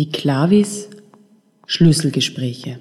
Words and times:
Die 0.00 0.10
Clavis 0.10 0.88
Schlüsselgespräche. 1.66 2.80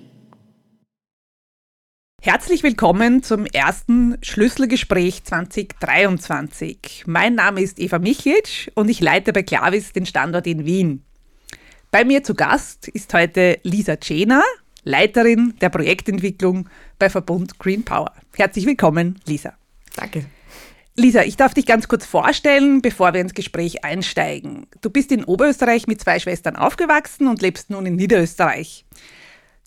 Herzlich 2.21 2.63
willkommen 2.63 3.23
zum 3.23 3.45
ersten 3.45 4.17
Schlüsselgespräch 4.21 5.25
2023. 5.25 7.03
Mein 7.07 7.35
Name 7.35 7.59
ist 7.59 7.77
Eva 7.77 7.99
Michlic 7.99 8.71
und 8.73 8.87
ich 8.87 9.01
leite 9.01 9.33
bei 9.33 9.43
Clavis 9.43 9.91
den 9.91 10.05
Standort 10.05 10.47
in 10.47 10.65
Wien. 10.65 11.03
Bei 11.91 12.05
mir 12.05 12.23
zu 12.23 12.35
Gast 12.35 12.87
ist 12.87 13.13
heute 13.13 13.59
Lisa 13.63 13.99
Cena, 13.99 14.41
Leiterin 14.85 15.55
der 15.59 15.67
Projektentwicklung 15.67 16.69
bei 16.99 17.09
Verbund 17.09 17.59
Green 17.59 17.83
Power. 17.83 18.13
Herzlich 18.37 18.65
willkommen, 18.65 19.19
Lisa. 19.25 19.55
Danke. 19.97 20.23
Lisa, 20.99 21.23
ich 21.23 21.37
darf 21.37 21.53
dich 21.53 21.65
ganz 21.65 21.87
kurz 21.87 22.05
vorstellen, 22.05 22.81
bevor 22.81 23.13
wir 23.13 23.21
ins 23.21 23.33
Gespräch 23.33 23.85
einsteigen. 23.85 24.67
Du 24.81 24.89
bist 24.89 25.11
in 25.11 25.23
Oberösterreich 25.23 25.87
mit 25.87 26.01
zwei 26.01 26.19
Schwestern 26.19 26.57
aufgewachsen 26.57 27.27
und 27.27 27.41
lebst 27.41 27.69
nun 27.69 27.85
in 27.85 27.95
Niederösterreich. 27.95 28.85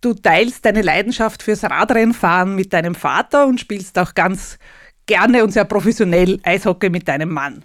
Du 0.03 0.13
teilst 0.13 0.65
deine 0.65 0.83
Leidenschaft 0.83 1.43
fürs 1.43 1.65
Radrennfahren 1.65 2.55
mit 2.55 2.73
deinem 2.73 2.95
Vater 2.95 3.47
und 3.47 3.61
spielst 3.61 3.99
auch 3.99 4.15
ganz 4.15 4.59
gerne 5.07 5.43
und 5.43 5.53
sehr 5.53 5.65
professionell 5.65 6.39
Eishockey 6.43 6.91
mit 6.91 7.09
deinem 7.09 7.31
Mann. 7.31 7.65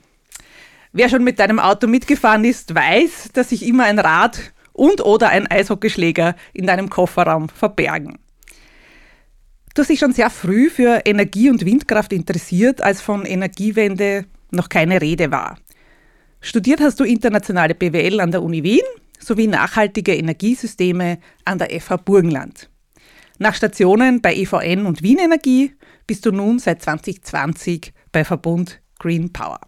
Wer 0.94 1.10
schon 1.10 1.24
mit 1.24 1.38
deinem 1.40 1.60
Auto 1.60 1.88
mitgefahren 1.88 2.46
ist, 2.46 2.74
weiß, 2.74 3.32
dass 3.34 3.50
sich 3.50 3.66
immer 3.66 3.84
ein 3.84 4.00
Rad 4.00 4.54
und 4.72 5.02
oder 5.02 5.30
ein 5.30 5.46
Eishockeyschläger 5.46 6.36
in 6.54 6.68
deinem 6.68 6.90
Kofferraum 6.90 7.50
verbergen. 7.50 8.18
Du 9.78 9.82
hast 9.82 9.90
dich 9.90 10.00
schon 10.00 10.14
sehr 10.14 10.32
früh 10.32 10.72
für 10.72 11.04
Energie- 11.06 11.52
und 11.52 11.64
Windkraft 11.64 12.12
interessiert, 12.12 12.82
als 12.82 13.00
von 13.00 13.28
Energiewende 13.28 14.26
noch 14.50 14.70
keine 14.70 15.00
Rede 15.02 15.30
war. 15.30 15.60
Studiert 16.42 16.82
hast 16.82 17.00
du 17.00 17.04
internationale 17.04 17.76
BWL 17.76 18.20
an 18.20 18.32
der 18.32 18.42
Uni 18.42 18.64
Wien 18.64 18.82
sowie 19.20 19.46
nachhaltige 19.46 20.16
Energiesysteme 20.16 21.20
an 21.46 21.60
der 21.60 21.80
FH 21.80 21.98
Burgenland. 21.98 22.72
Nach 23.38 23.54
Stationen 23.54 24.20
bei 24.20 24.34
EVN 24.34 24.88
und 24.88 25.04
Wien 25.04 25.20
Energie 25.20 25.76
bist 26.08 26.26
du 26.26 26.32
nun 26.32 26.58
seit 26.58 26.82
2020 26.82 27.94
bei 28.12 28.26
Verbund 28.26 28.82
Green 28.98 29.32
Power. 29.32 29.60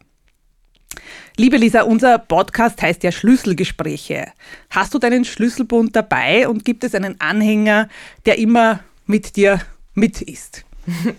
Liebe 1.37 1.57
Lisa, 1.57 1.83
unser 1.83 2.17
Podcast 2.17 2.81
heißt 2.81 3.03
ja 3.03 3.11
Schlüsselgespräche. 3.11 4.31
Hast 4.71 4.91
du 4.91 4.97
deinen 4.97 5.23
Schlüsselbund 5.23 5.95
dabei 5.95 6.49
und 6.49 6.65
gibt 6.65 6.83
es 6.83 6.95
einen 6.95 7.21
Anhänger, 7.21 7.89
der 8.25 8.39
immer 8.39 8.79
mit 9.05 9.35
dir 9.35 9.61
mit 9.99 10.21
ist. 10.21 10.65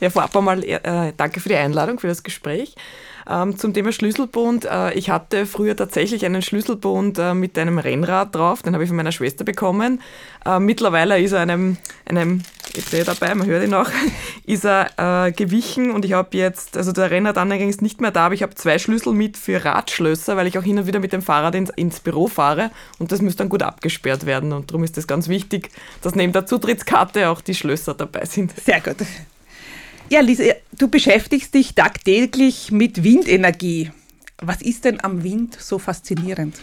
Ja, 0.00 0.10
vorab 0.10 0.36
einmal 0.36 0.62
äh, 0.62 1.12
danke 1.16 1.40
für 1.40 1.48
die 1.48 1.56
Einladung, 1.56 1.98
für 1.98 2.06
das 2.06 2.22
Gespräch. 2.22 2.74
Ähm, 3.28 3.58
zum 3.58 3.74
Thema 3.74 3.92
Schlüsselbund. 3.92 4.64
Äh, 4.64 4.94
ich 4.94 5.10
hatte 5.10 5.46
früher 5.46 5.76
tatsächlich 5.76 6.24
einen 6.24 6.42
Schlüsselbund 6.42 7.18
äh, 7.18 7.34
mit 7.34 7.58
einem 7.58 7.78
Rennrad 7.78 8.34
drauf, 8.34 8.62
den 8.62 8.74
habe 8.74 8.84
ich 8.84 8.88
von 8.88 8.96
meiner 8.96 9.12
Schwester 9.12 9.44
bekommen. 9.44 10.00
Äh, 10.44 10.60
mittlerweile 10.60 11.20
ist 11.20 11.32
er 11.32 11.40
einem, 11.40 11.76
einem 12.08 12.42
ich 12.74 12.84
sehe 12.84 13.04
dabei, 13.04 13.34
man 13.34 13.46
hört 13.46 13.64
ihn 13.64 13.74
auch, 13.74 13.90
ist 14.46 14.64
er 14.64 15.26
äh, 15.26 15.32
gewichen 15.32 15.90
und 15.90 16.04
ich 16.04 16.12
habe 16.12 16.36
jetzt, 16.36 16.76
also 16.76 16.92
der 16.92 17.10
Rennradanhänger 17.10 17.66
ist 17.66 17.82
nicht 17.82 18.00
mehr 18.00 18.10
da, 18.12 18.26
aber 18.26 18.34
ich 18.34 18.42
habe 18.42 18.54
zwei 18.54 18.78
Schlüssel 18.78 19.12
mit 19.12 19.36
für 19.36 19.64
Radschlösser, 19.64 20.36
weil 20.36 20.46
ich 20.46 20.58
auch 20.58 20.62
hin 20.62 20.78
und 20.78 20.86
wieder 20.86 21.00
mit 21.00 21.12
dem 21.12 21.22
Fahrrad 21.22 21.54
ins, 21.54 21.70
ins 21.70 22.00
Büro 22.00 22.28
fahre 22.28 22.70
und 22.98 23.10
das 23.10 23.22
muss 23.22 23.36
dann 23.36 23.48
gut 23.48 23.62
abgesperrt 23.62 24.26
werden 24.26 24.52
und 24.52 24.70
darum 24.70 24.84
ist 24.84 24.98
es 24.98 25.06
ganz 25.06 25.28
wichtig, 25.28 25.70
dass 26.02 26.14
neben 26.14 26.32
der 26.32 26.46
Zutrittskarte 26.46 27.28
auch 27.28 27.40
die 27.40 27.54
Schlösser 27.54 27.94
dabei 27.94 28.24
sind. 28.24 28.52
Sehr 28.64 28.80
gut. 28.80 28.96
Ja, 30.08 30.20
Lisa, 30.20 30.44
du 30.78 30.86
beschäftigst 30.86 31.52
dich 31.52 31.74
tagtäglich 31.74 32.70
mit 32.70 33.02
Windenergie. 33.02 33.90
Was 34.38 34.62
ist 34.62 34.84
denn 34.84 35.02
am 35.02 35.24
Wind 35.24 35.60
so 35.60 35.80
faszinierend? 35.80 36.54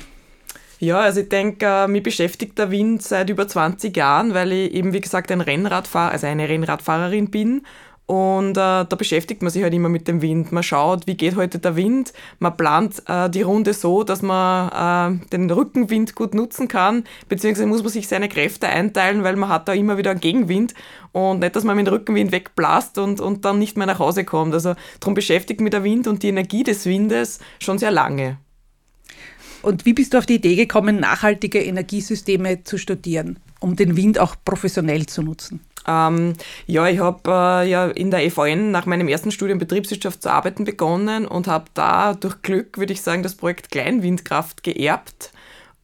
Ja, 0.79 1.01
also 1.01 1.19
ich 1.19 1.29
denke, 1.29 1.65
äh, 1.65 1.87
mich 1.87 2.03
beschäftigt 2.03 2.57
der 2.57 2.71
Wind 2.71 3.03
seit 3.03 3.29
über 3.29 3.45
20 3.45 3.95
Jahren, 3.97 4.33
weil 4.33 4.53
ich 4.53 4.73
eben, 4.73 4.93
wie 4.93 5.01
gesagt, 5.01 5.29
ein 5.29 5.41
Rennradfahrer, 5.41 6.11
also 6.11 6.27
eine 6.27 6.47
Rennradfahrerin 6.47 7.31
bin 7.31 7.63
und 8.05 8.51
äh, 8.51 8.83
da 8.85 8.95
beschäftigt 8.97 9.41
man 9.41 9.51
sich 9.51 9.63
halt 9.63 9.73
immer 9.73 9.87
mit 9.87 10.09
dem 10.09 10.21
Wind. 10.21 10.51
Man 10.51 10.61
schaut, 10.61 11.07
wie 11.07 11.15
geht 11.15 11.37
heute 11.37 11.59
der 11.59 11.77
Wind. 11.77 12.11
Man 12.39 12.57
plant 12.57 13.01
äh, 13.07 13.29
die 13.29 13.43
Runde 13.43 13.73
so, 13.73 14.03
dass 14.03 14.21
man 14.21 15.21
äh, 15.23 15.27
den 15.29 15.49
Rückenwind 15.49 16.13
gut 16.13 16.33
nutzen 16.33 16.67
kann. 16.67 17.05
Beziehungsweise 17.29 17.65
muss 17.65 17.81
man 17.81 17.91
sich 17.91 18.09
seine 18.09 18.27
Kräfte 18.27 18.67
einteilen, 18.67 19.23
weil 19.23 19.37
man 19.37 19.47
hat 19.47 19.69
da 19.69 19.73
immer 19.73 19.97
wieder 19.97 20.11
einen 20.11 20.19
Gegenwind. 20.19 20.73
Und 21.13 21.39
nicht, 21.39 21.55
dass 21.55 21.63
man 21.63 21.77
mit 21.77 21.87
dem 21.87 21.93
Rückenwind 21.93 22.33
wegblasst 22.33 22.97
und, 22.97 23.21
und 23.21 23.45
dann 23.45 23.57
nicht 23.57 23.77
mehr 23.77 23.87
nach 23.87 23.99
Hause 23.99 24.25
kommt. 24.25 24.53
Also 24.53 24.75
darum 24.99 25.13
beschäftigt 25.13 25.61
mich 25.61 25.71
der 25.71 25.85
Wind 25.85 26.05
und 26.07 26.23
die 26.23 26.29
Energie 26.29 26.63
des 26.63 26.85
Windes 26.85 27.39
schon 27.59 27.79
sehr 27.79 27.91
lange. 27.91 28.37
Und 29.61 29.85
wie 29.85 29.93
bist 29.93 30.13
du 30.13 30.17
auf 30.17 30.25
die 30.25 30.35
Idee 30.35 30.57
gekommen, 30.57 30.99
nachhaltige 30.99 31.63
Energiesysteme 31.63 32.65
zu 32.65 32.77
studieren, 32.77 33.39
um 33.63 33.75
den 33.75 33.95
Wind 33.95 34.19
auch 34.19 34.35
professionell 34.43 35.05
zu 35.05 35.23
nutzen? 35.23 35.61
Ähm, 35.87 36.33
ja, 36.65 36.87
ich 36.87 36.99
habe 36.99 37.29
äh, 37.29 37.69
ja 37.69 37.87
in 37.87 38.11
der 38.11 38.23
EVN 38.25 38.71
nach 38.71 38.85
meinem 38.85 39.07
ersten 39.07 39.31
Studium 39.31 39.59
Betriebswirtschaft 39.59 40.21
zu 40.21 40.29
arbeiten 40.29 40.63
begonnen 40.63 41.25
und 41.25 41.47
habe 41.47 41.65
da 41.73 42.13
durch 42.13 42.41
Glück, 42.41 42.77
würde 42.77 42.93
ich 42.93 43.01
sagen, 43.01 43.23
das 43.23 43.35
Projekt 43.35 43.71
Kleinwindkraft 43.71 44.63
geerbt 44.63 45.31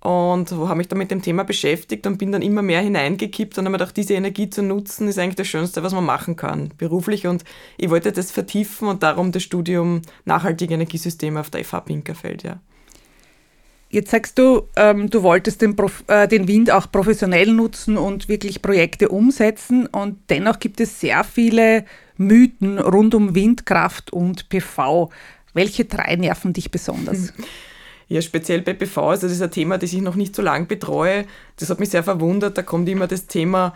und 0.02 0.52
habe 0.52 0.76
mich 0.76 0.88
dann 0.88 1.00
mit 1.00 1.12
dem 1.12 1.22
Thema 1.22 1.44
beschäftigt 1.44 2.08
und 2.08 2.18
bin 2.18 2.32
dann 2.32 2.42
immer 2.42 2.62
mehr 2.62 2.82
hineingekippt 2.82 3.58
und 3.58 3.66
habe 3.66 3.72
mir 3.72 3.78
gedacht, 3.80 3.98
diese 3.98 4.14
Energie 4.14 4.50
zu 4.50 4.64
nutzen, 4.64 5.10
ist 5.10 5.20
eigentlich 5.20 5.36
das 5.36 5.48
Schönste, 5.48 5.84
was 5.84 5.94
man 5.94 6.06
machen 6.06 6.38
kann, 6.38 6.72
beruflich. 6.78 7.28
Und 7.28 7.44
ich 7.78 7.90
wollte 7.90 8.14
das 8.14 8.32
vertiefen 8.32 8.88
und 8.88 9.04
darum 9.04 9.34
das 9.34 9.44
Studium 9.44 10.02
Nachhaltige 10.24 10.74
Energiesysteme 10.74 11.40
auf 11.42 11.50
der 11.50 11.66
FH 11.66 11.82
Pinkerfeld, 11.82 12.44
ja. 12.44 12.60
Jetzt 13.92 14.12
sagst 14.12 14.38
du, 14.38 14.68
ähm, 14.76 15.10
du 15.10 15.24
wolltest 15.24 15.64
den, 15.64 15.76
Prof 15.76 16.04
äh, 16.08 16.28
den 16.28 16.48
Wind 16.48 16.70
auch 16.70 16.92
professionell 16.92 17.52
nutzen 17.52 17.98
und 17.98 18.30
wirklich 18.30 18.62
Projekte 18.62 19.10
umsetzen 19.10 19.88
und 19.88 20.20
dennoch 20.30 20.60
gibt 20.60 20.80
es 20.80 21.00
sehr 21.00 21.24
viele 21.24 21.86
Mythen 22.16 22.78
rund 22.78 23.16
um 23.16 23.34
Windkraft 23.34 24.14
und 24.14 24.48
PV. 24.50 25.10
Welche 25.54 25.86
drei 25.86 26.16
nerven 26.18 26.54
dich 26.54 26.70
besonders? 26.70 27.34
Ja, 28.10 28.22
speziell 28.22 28.62
bei 28.62 28.74
PV, 28.74 29.10
also 29.10 29.28
das 29.28 29.36
ist 29.36 29.42
ein 29.42 29.52
Thema, 29.52 29.78
das 29.78 29.94
ich 29.94 30.02
noch 30.02 30.16
nicht 30.16 30.36
so 30.36 30.42
lange 30.42 30.66
betreue. 30.66 31.26
Das 31.58 31.70
hat 31.70 31.80
mich 31.80 31.90
sehr 31.90 32.04
verwundert. 32.04 32.58
Da 32.58 32.64
kommt 32.64 32.90
immer 32.90 33.08
das 33.08 33.26
Thema, 33.26 33.76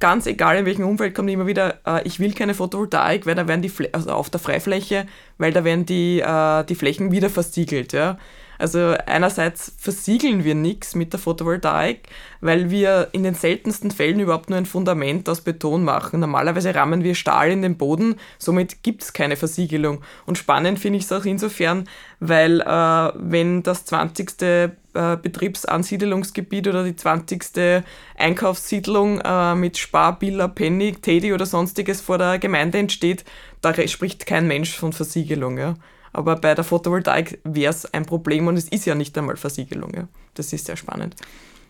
ganz 0.00 0.26
egal 0.26 0.58
in 0.58 0.66
welchem 0.66 0.86
Umfeld, 0.86 1.14
kommt 1.14 1.30
immer 1.30 1.46
wieder, 1.46 1.78
äh, 1.86 2.06
ich 2.06 2.20
will 2.20 2.34
keine 2.34 2.54
Photovoltaik, 2.54 3.26
weil 3.26 3.34
da 3.34 3.46
werden 3.46 3.62
die, 3.62 3.68
Fl 3.68 3.88
also 3.92 4.10
auf 4.10 4.30
der 4.30 4.40
Freifläche, 4.40 5.06
weil 5.38 5.52
da 5.52 5.64
werden 5.64 5.86
die, 5.86 6.20
äh, 6.20 6.64
die 6.64 6.74
Flächen 6.74 7.12
wieder 7.12 7.30
versiegelt. 7.30 7.92
Ja. 7.92 8.18
Also 8.60 8.94
einerseits 9.06 9.72
versiegeln 9.78 10.44
wir 10.44 10.54
nichts 10.54 10.94
mit 10.94 11.14
der 11.14 11.20
Photovoltaik, 11.20 12.08
weil 12.42 12.70
wir 12.70 13.08
in 13.12 13.22
den 13.22 13.34
seltensten 13.34 13.90
Fällen 13.90 14.20
überhaupt 14.20 14.50
nur 14.50 14.58
ein 14.58 14.66
Fundament 14.66 15.28
aus 15.30 15.40
Beton 15.40 15.82
machen. 15.82 16.20
Normalerweise 16.20 16.74
rammen 16.74 17.02
wir 17.02 17.14
Stahl 17.14 17.50
in 17.50 17.62
den 17.62 17.78
Boden, 17.78 18.16
somit 18.38 18.82
gibt 18.82 19.02
es 19.02 19.12
keine 19.14 19.36
Versiegelung. 19.36 20.02
Und 20.26 20.36
spannend 20.36 20.78
finde 20.78 20.98
ich 20.98 21.04
es 21.04 21.12
auch 21.12 21.24
insofern, 21.24 21.88
weil 22.20 22.60
äh, 22.60 23.12
wenn 23.14 23.62
das 23.62 23.86
20. 23.86 24.42
Äh, 24.42 24.68
Betriebsansiedelungsgebiet 24.92 26.66
oder 26.66 26.82
die 26.82 26.96
20. 26.96 27.84
Einkaufssiedlung 28.18 29.20
äh, 29.20 29.54
mit 29.54 29.78
Spar, 29.78 30.18
Billa, 30.18 30.48
Penny, 30.48 30.92
Teddy 30.92 31.32
oder 31.32 31.46
sonstiges 31.46 32.00
vor 32.00 32.18
der 32.18 32.40
Gemeinde 32.40 32.78
entsteht, 32.78 33.24
da 33.60 33.72
spricht 33.86 34.26
kein 34.26 34.48
Mensch 34.48 34.76
von 34.76 34.92
Versiegelung. 34.92 35.58
Ja. 35.58 35.76
Aber 36.12 36.36
bei 36.36 36.54
der 36.54 36.64
Photovoltaik 36.64 37.40
wäre 37.44 37.70
es 37.70 37.92
ein 37.92 38.04
Problem 38.04 38.46
und 38.46 38.56
es 38.56 38.68
ist 38.68 38.86
ja 38.86 38.94
nicht 38.94 39.16
einmal 39.16 39.36
Versiegelung. 39.36 39.94
Ja. 39.94 40.08
Das 40.34 40.52
ist 40.52 40.66
sehr 40.66 40.76
spannend. 40.76 41.14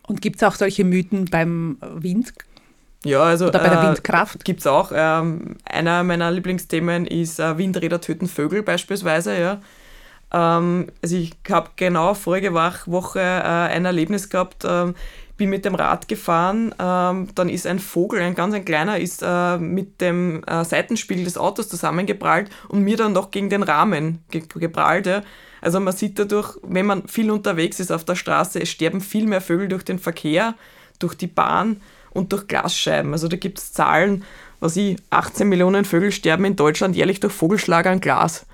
Und 0.06 0.22
gibt 0.22 0.36
es 0.36 0.42
auch 0.42 0.54
solche 0.54 0.84
Mythen 0.84 1.26
beim 1.26 1.78
Wind? 1.80 2.32
Ja, 3.04 3.22
also 3.22 3.48
Oder 3.48 3.60
bei 3.60 3.68
der 3.68 3.82
äh, 3.82 3.86
Windkraft? 3.88 4.44
Gibt 4.44 4.60
es 4.60 4.66
auch. 4.66 4.92
Ähm, 4.94 5.56
einer 5.64 6.02
meiner 6.02 6.30
Lieblingsthemen 6.30 7.06
ist 7.06 7.40
äh, 7.40 7.56
Windräder 7.56 8.00
töten 8.00 8.28
Vögel 8.28 8.62
beispielsweise. 8.62 9.38
Ja. 9.38 9.60
Ähm, 10.32 10.88
also 11.02 11.16
ich 11.16 11.32
habe 11.48 11.70
genau 11.76 12.14
vorige 12.14 12.52
Woche 12.52 13.20
äh, 13.20 13.22
ein 13.22 13.84
Erlebnis 13.84 14.28
gehabt. 14.28 14.64
Ähm, 14.66 14.94
bin 15.40 15.48
mit 15.48 15.64
dem 15.64 15.74
Rad 15.74 16.06
gefahren, 16.06 16.74
ähm, 16.78 17.28
dann 17.34 17.48
ist 17.48 17.66
ein 17.66 17.78
Vogel, 17.78 18.20
ein 18.20 18.34
ganz 18.34 18.54
ein 18.54 18.66
kleiner, 18.66 18.98
ist 18.98 19.22
äh, 19.24 19.56
mit 19.56 20.02
dem 20.02 20.44
äh, 20.44 20.66
Seitenspiegel 20.66 21.24
des 21.24 21.38
Autos 21.38 21.70
zusammengeprallt 21.70 22.50
und 22.68 22.82
mir 22.82 22.98
dann 22.98 23.14
noch 23.14 23.30
gegen 23.30 23.48
den 23.48 23.62
Rahmen 23.62 24.22
ge 24.30 24.42
geprallt. 24.54 25.06
Ja. 25.06 25.22
Also 25.62 25.80
man 25.80 25.94
sieht 25.94 26.18
dadurch, 26.18 26.58
wenn 26.62 26.84
man 26.84 27.08
viel 27.08 27.30
unterwegs 27.30 27.80
ist 27.80 27.90
auf 27.90 28.04
der 28.04 28.16
Straße, 28.16 28.60
es 28.60 28.68
sterben 28.68 29.00
viel 29.00 29.26
mehr 29.26 29.40
Vögel 29.40 29.68
durch 29.68 29.82
den 29.82 29.98
Verkehr, 29.98 30.56
durch 30.98 31.14
die 31.14 31.26
Bahn 31.26 31.80
und 32.10 32.32
durch 32.32 32.46
Glasscheiben. 32.46 33.12
Also 33.12 33.26
da 33.26 33.38
gibt 33.38 33.60
es 33.60 33.72
Zahlen, 33.72 34.24
was 34.60 34.76
ich, 34.76 34.98
18 35.08 35.48
Millionen 35.48 35.86
Vögel 35.86 36.12
sterben 36.12 36.44
in 36.44 36.56
Deutschland 36.56 36.94
jährlich 36.94 37.18
durch 37.18 37.32
Vogelschlag 37.32 37.86
an 37.86 38.00
Glas. 38.00 38.44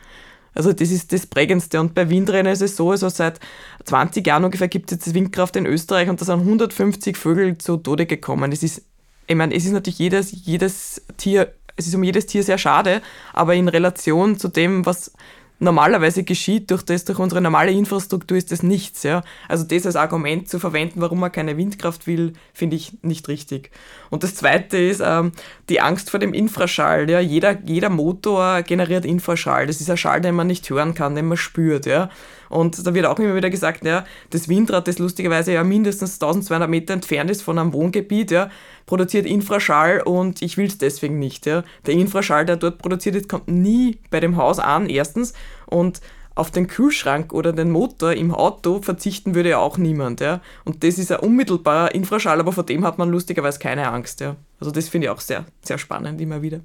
Also 0.56 0.73
das 0.73 0.91
ist 0.91 1.12
das 1.12 1.26
Prägendste. 1.26 1.81
Und 1.81 1.94
bei 1.94 2.08
Windrädern 2.08 2.53
ist 2.53 2.62
es 2.62 2.76
so, 2.76 2.91
also 2.91 3.08
seit 3.08 3.38
20 3.85 4.26
Jahren 4.26 4.44
ungefähr 4.44 4.69
gibt 4.69 4.91
es 4.91 4.99
jetzt 4.99 5.14
Windkraft 5.14 5.55
in 5.56 5.67
Österreich 5.67 6.08
und 6.08 6.20
da 6.20 6.25
sind 6.25 6.41
150 6.41 7.17
Vögel 7.17 7.58
zu 7.58 7.76
Tode 7.76 8.06
gekommen. 8.06 8.50
Es 8.53 8.62
ist, 8.62 8.82
ich 9.26 9.37
meine, 9.37 9.55
es 9.55 9.64
ist 9.64 9.73
natürlich 9.73 9.99
jedes, 9.99 10.32
jedes 10.32 11.03
Tier, 11.19 11.53
es 11.76 11.87
ist 11.87 11.94
um 11.94 12.03
jedes 12.03 12.26
Tier 12.26 12.43
sehr 12.43 12.58
schade, 12.58 13.03
aber 13.35 13.55
in 13.55 13.69
Relation 13.69 14.38
zu 14.38 14.49
dem, 14.49 14.87
was 14.87 15.12
normalerweise 15.58 16.23
geschieht, 16.23 16.70
durch 16.70 16.82
das, 16.82 17.05
durch 17.05 17.19
unsere 17.19 17.41
normale 17.41 17.73
Infrastruktur 17.73 18.37
ist 18.37 18.53
das 18.53 18.62
nichts. 18.62 19.03
Ja? 19.03 19.23
Also 19.49 19.64
das 19.64 19.87
als 19.87 19.97
Argument 19.97 20.49
zu 20.49 20.58
verwenden, 20.58 21.00
warum 21.00 21.20
man 21.20 21.32
keine 21.32 21.56
Windkraft 21.56 22.06
will, 22.06 22.35
finde 22.53 22.76
ich 22.76 22.93
nicht 23.03 23.29
richtig. 23.29 23.70
Und 24.11 24.23
das 24.23 24.35
Zweite 24.35 24.76
ist 24.76 25.03
ähm, 25.05 25.32
die 25.69 25.81
Angst 25.81 26.11
vor 26.11 26.20
dem 26.20 26.35
Infraschall. 26.35 27.08
Ja? 27.08 27.20
Jeder, 27.20 27.58
jeder 27.64 27.88
Motor 27.88 28.62
generiert 28.62 29.05
Infraschall. 29.05 29.67
Das 29.67 29.81
ist 29.81 29.91
ein 29.91 29.97
Schall, 29.97 30.20
den 30.20 30.35
man 30.35 30.47
nicht 30.47 30.69
hören 30.69 30.94
kann, 30.94 31.14
den 31.14 31.26
man 31.26 31.38
spürt. 31.38 31.87
Ja? 31.87 32.11
Und 32.48 32.87
da 32.87 32.94
wird 32.94 33.06
auch 33.06 33.19
immer 33.19 33.34
wieder 33.34 33.50
gesagt, 33.50 33.84
ja, 33.84 34.04
das 34.31 34.48
Windrad, 34.48 34.88
das 34.88 34.98
lustigerweise 34.98 35.52
ja 35.52 35.64
mindestens 35.64 36.14
1200 36.14 36.69
Meter 36.69 36.94
entfernt 36.94 37.31
ist 37.31 37.43
von 37.43 37.58
einem 37.58 37.72
Wohngebiet, 37.72 38.31
ja, 38.31 38.50
produziert 38.87 39.26
Infraschall 39.26 40.00
und 40.00 40.43
ich 40.43 40.56
will 40.56 40.66
es 40.66 40.78
deswegen 40.78 41.19
nicht. 41.19 41.46
Ja. 41.46 41.64
Der 41.87 41.94
Infraschall, 41.94 42.46
der 42.46 42.56
dort 42.56 42.78
produziert 42.78 43.14
wird, 43.14 43.28
kommt 43.28 43.48
nie 43.48 43.98
bei 44.10 44.20
dem 44.20 44.37
Haus 44.37 44.58
an, 44.58 44.88
erstens. 44.88 45.34
Und 45.66 46.00
auf 46.37 46.50
den 46.50 46.69
Kühlschrank 46.69 47.32
oder 47.32 47.52
den 47.52 47.70
Motor 47.70 48.12
im 48.12 48.32
Auto 48.32 48.82
verzichten 48.82 49.34
würde 49.34 49.49
ja 49.50 49.58
auch 49.58 49.78
niemand. 49.78 50.20
Ja. 50.20 50.40
Und 50.64 50.84
das 50.84 50.99
ist 50.99 51.10
ein 51.10 51.20
unmittelbarer 51.20 51.94
Infraschall, 51.94 52.38
aber 52.38 52.52
vor 52.52 52.64
dem 52.64 52.84
hat 52.84 52.99
man 52.99 53.10
lustigerweise 53.10 53.58
keine 53.58 53.88
Angst. 53.88 54.20
Ja. 54.20 54.37
Also 54.60 54.70
das 54.70 54.88
finde 54.88 55.06
ich 55.06 55.10
auch 55.10 55.20
sehr, 55.20 55.46
sehr 55.62 55.78
spannend 55.78 56.20
immer 56.20 56.42
wieder. 56.42 56.60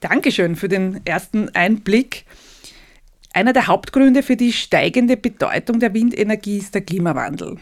Dankeschön 0.00 0.56
für 0.56 0.68
den 0.68 1.00
ersten 1.04 1.50
Einblick. 1.50 2.24
Einer 3.34 3.52
der 3.52 3.66
Hauptgründe 3.66 4.22
für 4.22 4.36
die 4.36 4.52
steigende 4.52 5.16
Bedeutung 5.16 5.80
der 5.80 5.92
Windenergie 5.92 6.58
ist 6.58 6.72
der 6.72 6.82
Klimawandel. 6.82 7.56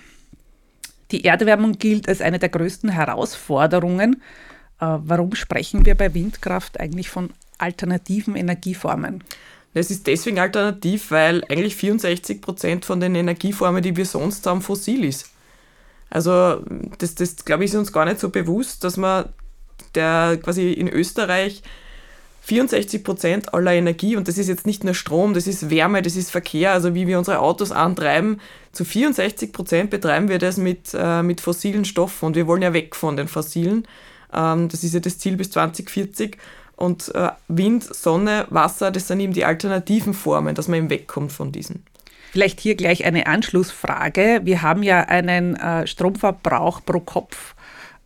Die 1.11 1.25
Erderwärmung 1.25 1.79
gilt 1.79 2.11
als 2.11 2.21
eine 2.21 2.39
der 2.39 2.51
größten 2.51 2.91
Herausforderungen. 2.91 4.17
Äh, 4.81 4.99
warum 4.99 5.35
sprechen 5.35 5.87
wir 5.87 5.95
bei 5.95 6.13
Windkraft 6.13 6.79
eigentlich 6.79 7.09
von 7.09 7.31
alternativen 7.57 8.37
Energieformen? 8.37 9.25
Es 9.73 9.91
ist 9.91 10.07
deswegen 10.07 10.39
alternativ, 10.39 11.11
weil 11.11 11.43
eigentlich 11.49 11.75
64 11.77 12.43
Prozent 12.43 12.85
von 12.85 13.01
den 13.01 13.15
Energieformen, 13.15 13.83
die 13.83 13.97
wir 13.97 14.05
sonst 14.05 14.47
haben, 14.47 14.61
fossil 14.61 15.03
ist. 15.05 15.31
Also 16.11 16.63
das, 16.99 17.15
das 17.15 17.47
glaube 17.47 17.65
ich, 17.65 17.71
ist 17.71 17.79
uns 17.79 17.95
gar 17.95 18.05
nicht 18.05 18.21
so 18.21 18.29
bewusst, 18.29 18.85
dass 18.85 18.99
man 18.99 19.31
der 19.95 20.39
quasi 20.43 20.71
in 20.73 20.89
Österreich 20.89 21.63
64 22.45 23.05
Prozent 23.05 23.55
aller 23.55 23.73
Energie, 23.73 24.17
und 24.17 24.27
das 24.27 24.37
ist 24.37 24.49
jetzt 24.49 24.67
nicht 24.67 24.83
nur 24.83 24.95
Strom, 24.95 25.33
das 25.33 25.47
ist 25.47 25.71
Wärme, 25.71 26.03
das 26.03 26.17
ist 26.17 26.31
Verkehr, 26.31 26.73
also 26.73 26.95
wie 26.95 27.07
wir 27.07 27.19
unsere 27.19 27.39
Autos 27.39 27.71
antreiben, 27.71 28.41
zu 28.73 28.85
64 28.85 29.53
Prozent 29.53 29.91
betreiben 29.91 30.29
wir 30.29 30.39
das 30.39 30.57
mit, 30.57 30.93
äh, 30.93 31.23
mit 31.23 31.41
fossilen 31.41 31.85
Stoffen 31.85 32.27
und 32.27 32.37
wir 32.37 32.47
wollen 32.47 32.63
ja 32.63 32.73
weg 32.73 32.97
von 32.97 33.17
den 33.17 33.29
fossilen. 33.29 33.87
Ähm, 34.33 34.69
das 34.69 34.83
ist 34.83 34.95
ja 34.95 35.01
das 35.01 35.19
Ziel 35.19 35.37
bis 35.37 35.51
2040. 35.51 36.37
Und 36.75 37.15
äh, 37.15 37.29
Wind, 37.49 37.85
Sonne, 37.85 38.47
Wasser, 38.51 38.91
das 38.91 39.07
sind 39.07 39.21
eben 39.21 39.35
die 39.35 39.45
alternativen 39.45 40.15
Formen, 40.15 40.55
dass 40.55 40.69
man 40.69 40.79
eben 40.79 40.91
wegkommt 40.91 41.31
von 41.31 41.53
diesen. 41.53 41.85
Vielleicht 42.33 42.61
hier 42.61 42.75
gleich 42.75 43.05
eine 43.05 43.27
Anschlussfrage. 43.27 44.41
Wir 44.43 44.63
haben 44.63 44.83
ja 44.83 45.01
einen 45.01 45.55
äh, 45.55 45.87
Stromverbrauch 45.87 46.81
pro 46.85 46.99
Kopf 47.01 47.55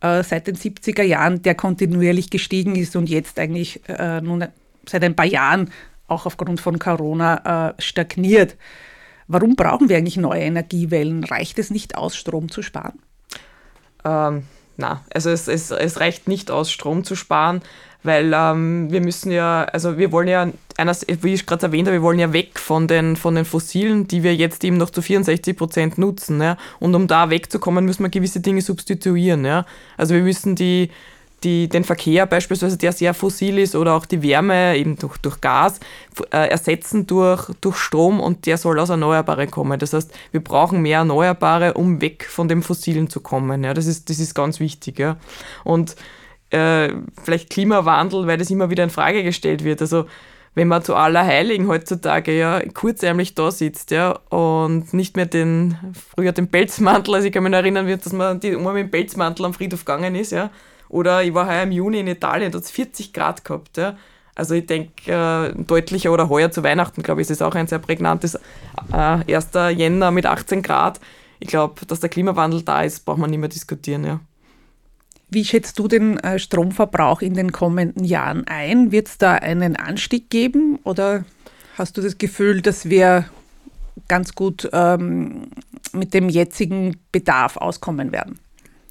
äh, 0.01 0.23
seit 0.23 0.47
den 0.47 0.55
70er 0.55 1.03
Jahren, 1.03 1.41
der 1.41 1.55
kontinuierlich 1.55 2.29
gestiegen 2.29 2.75
ist 2.75 2.95
und 2.95 3.09
jetzt 3.09 3.39
eigentlich 3.39 3.81
äh, 3.87 4.21
nun 4.21 4.47
seit 4.85 5.03
ein 5.03 5.15
paar 5.15 5.25
Jahren 5.25 5.71
auch 6.07 6.25
aufgrund 6.25 6.61
von 6.61 6.79
Corona 6.79 7.69
äh, 7.69 7.81
stagniert. 7.81 8.55
Warum 9.27 9.55
brauchen 9.55 9.89
wir 9.89 9.97
eigentlich 9.97 10.17
neue 10.17 10.41
Energiewellen? 10.41 11.23
Reicht 11.23 11.59
es 11.59 11.69
nicht 11.69 11.95
aus, 11.95 12.15
Strom 12.15 12.49
zu 12.49 12.61
sparen? 12.61 12.99
Ähm, 14.05 14.43
na, 14.77 15.03
also 15.13 15.29
es, 15.29 15.47
es, 15.47 15.71
es 15.71 15.99
reicht 15.99 16.27
nicht 16.27 16.49
aus, 16.49 16.71
Strom 16.71 17.03
zu 17.03 17.15
sparen 17.15 17.61
weil 18.07 18.31
ähm, 18.33 18.91
wir 18.91 19.01
müssen 19.01 19.31
ja, 19.31 19.65
also 19.65 19.97
wir 19.97 20.11
wollen 20.11 20.27
ja, 20.27 20.47
eines, 20.77 21.05
wie 21.07 21.33
ich 21.33 21.45
gerade 21.45 21.65
erwähnt 21.65 21.87
habe, 21.87 21.97
wir 21.97 22.01
wollen 22.03 22.19
ja 22.19 22.31
weg 22.33 22.59
von 22.59 22.87
den, 22.87 23.15
von 23.15 23.35
den 23.35 23.45
Fossilen, 23.45 24.07
die 24.07 24.23
wir 24.23 24.35
jetzt 24.35 24.63
eben 24.63 24.77
noch 24.77 24.91
zu 24.91 25.01
64 25.01 25.57
Prozent 25.57 25.97
nutzen. 25.97 26.41
Ja? 26.41 26.57
Und 26.79 26.93
um 26.95 27.07
da 27.07 27.29
wegzukommen, 27.29 27.85
müssen 27.85 28.03
wir 28.03 28.09
gewisse 28.09 28.39
Dinge 28.39 28.61
substituieren. 28.61 29.43
Ja? 29.43 29.65
Also 29.97 30.13
wir 30.13 30.21
müssen 30.21 30.55
die, 30.55 30.91
die, 31.43 31.67
den 31.67 31.83
Verkehr 31.83 32.27
beispielsweise, 32.27 32.77
der 32.77 32.91
sehr 32.91 33.15
fossil 33.15 33.57
ist, 33.57 33.75
oder 33.75 33.95
auch 33.95 34.05
die 34.05 34.21
Wärme 34.21 34.77
eben 34.77 34.97
durch, 34.97 35.17
durch 35.17 35.41
Gas 35.41 35.79
äh, 36.31 36.49
ersetzen 36.49 37.07
durch, 37.07 37.49
durch 37.59 37.77
Strom 37.77 38.19
und 38.19 38.45
der 38.45 38.57
soll 38.57 38.79
aus 38.79 38.89
Erneuerbare 38.89 39.47
kommen. 39.47 39.79
Das 39.79 39.93
heißt, 39.93 40.13
wir 40.31 40.43
brauchen 40.43 40.81
mehr 40.83 40.99
Erneuerbare, 40.99 41.73
um 41.73 42.01
weg 42.01 42.27
von 42.29 42.47
dem 42.47 42.61
Fossilen 42.61 43.09
zu 43.09 43.19
kommen. 43.19 43.63
Ja? 43.63 43.73
Das, 43.73 43.87
ist, 43.87 44.11
das 44.11 44.19
ist 44.19 44.35
ganz 44.35 44.59
wichtig. 44.59 44.99
Ja? 44.99 45.17
Und 45.63 45.95
äh, 46.51 46.89
vielleicht 47.23 47.49
Klimawandel, 47.49 48.27
weil 48.27 48.37
das 48.37 48.51
immer 48.51 48.69
wieder 48.69 48.83
in 48.83 48.91
Frage 48.91 49.23
gestellt 49.23 49.63
wird. 49.63 49.81
Also 49.81 50.05
wenn 50.57 50.69
man 50.69 50.83
zu 50.83 50.95
aller 50.95 51.23
Heiligen 51.23 51.67
heutzutage 51.67 52.35
ja 52.35 52.59
kurzärmlich 52.73 53.35
da 53.35 53.51
sitzt, 53.51 53.91
ja, 53.91 54.13
und 54.29 54.91
nicht 54.91 55.15
mehr 55.15 55.27
den, 55.27 55.77
früher 56.15 56.31
den 56.31 56.49
Pelzmantel, 56.49 57.13
also 57.13 57.27
ich 57.27 57.31
kann 57.31 57.43
mich 57.43 57.53
erinnern, 57.53 57.87
dass 57.87 58.11
man 58.11 58.39
die 58.39 58.55
Oma 58.55 58.73
mit 58.73 58.85
dem 58.85 58.89
Pelzmantel 58.89 59.45
am 59.45 59.53
Friedhof 59.53 59.85
gegangen 59.85 60.15
ist, 60.15 60.31
ja. 60.31 60.49
Oder 60.89 61.21
ich 61.21 61.31
war 61.31 61.45
heuer 61.45 61.61
im 61.61 61.71
Juni 61.71 61.99
in 61.99 62.07
Italien, 62.07 62.51
da 62.51 62.57
hat 62.57 62.65
es 62.65 62.71
40 62.71 63.13
Grad 63.13 63.45
gehabt, 63.45 63.77
ja. 63.77 63.97
Also 64.33 64.55
ich 64.55 64.65
denke, 64.65 65.11
äh, 65.11 65.53
deutlicher 65.63 66.11
oder 66.11 66.27
heuer 66.27 66.49
zu 66.49 66.63
Weihnachten, 66.63 67.03
glaube 67.03 67.21
ich, 67.21 67.27
ist 67.27 67.35
es 67.35 67.43
auch 67.43 67.53
ein 67.53 67.67
sehr 67.67 67.77
prägnantes 67.77 68.33
äh, 68.91 69.35
1. 69.35 69.49
Jänner 69.75 70.09
mit 70.09 70.25
18 70.25 70.63
Grad. 70.63 70.99
Ich 71.39 71.49
glaube, 71.49 71.85
dass 71.85 71.99
der 71.99 72.09
Klimawandel 72.09 72.63
da 72.63 72.81
ist, 72.81 73.05
braucht 73.05 73.19
man 73.19 73.29
nicht 73.29 73.39
mehr 73.39 73.49
diskutieren, 73.49 74.05
ja. 74.05 74.19
Wie 75.29 75.43
schätzt 75.43 75.77
du 75.77 75.87
den 75.87 76.17
äh, 76.19 76.39
Stromverbrauch 76.39 77.21
in 77.21 77.33
den 77.33 77.51
kommenden 77.51 78.05
Jahren 78.05 78.47
ein? 78.47 78.91
Wird 78.91 79.07
es 79.07 79.17
da 79.17 79.33
einen 79.33 79.75
Anstieg 79.75 80.29
geben 80.29 80.79
oder 80.83 81.25
hast 81.77 81.97
du 81.97 82.01
das 82.01 82.17
Gefühl, 82.17 82.61
dass 82.61 82.89
wir 82.89 83.25
ganz 84.07 84.35
gut 84.35 84.69
ähm, 84.71 85.47
mit 85.91 86.13
dem 86.13 86.29
jetzigen 86.29 86.97
Bedarf 87.11 87.57
auskommen 87.57 88.13
werden? 88.13 88.39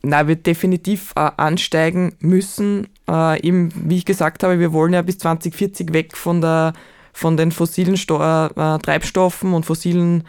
Na, 0.02 0.28
wird 0.28 0.46
definitiv 0.46 1.12
äh, 1.16 1.30
ansteigen 1.36 2.14
müssen. 2.20 2.88
Äh, 3.08 3.40
eben, 3.40 3.72
wie 3.74 3.96
ich 3.96 4.04
gesagt 4.04 4.42
habe, 4.42 4.60
wir 4.60 4.72
wollen 4.74 4.92
ja 4.92 5.02
bis 5.02 5.18
2040 5.18 5.94
weg 5.94 6.16
von, 6.16 6.42
der, 6.42 6.74
von 7.14 7.38
den 7.38 7.50
fossilen 7.50 7.96
Sto 7.96 8.16
äh, 8.16 8.78
Treibstoffen 8.78 9.54
und 9.54 9.64
fossilen 9.64 10.24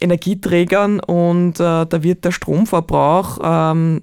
Energieträgern 0.00 1.00
und 1.00 1.58
äh, 1.58 1.86
da 1.86 2.02
wird 2.02 2.26
der 2.26 2.30
Stromverbrauch 2.30 3.38
ähm, 3.42 4.02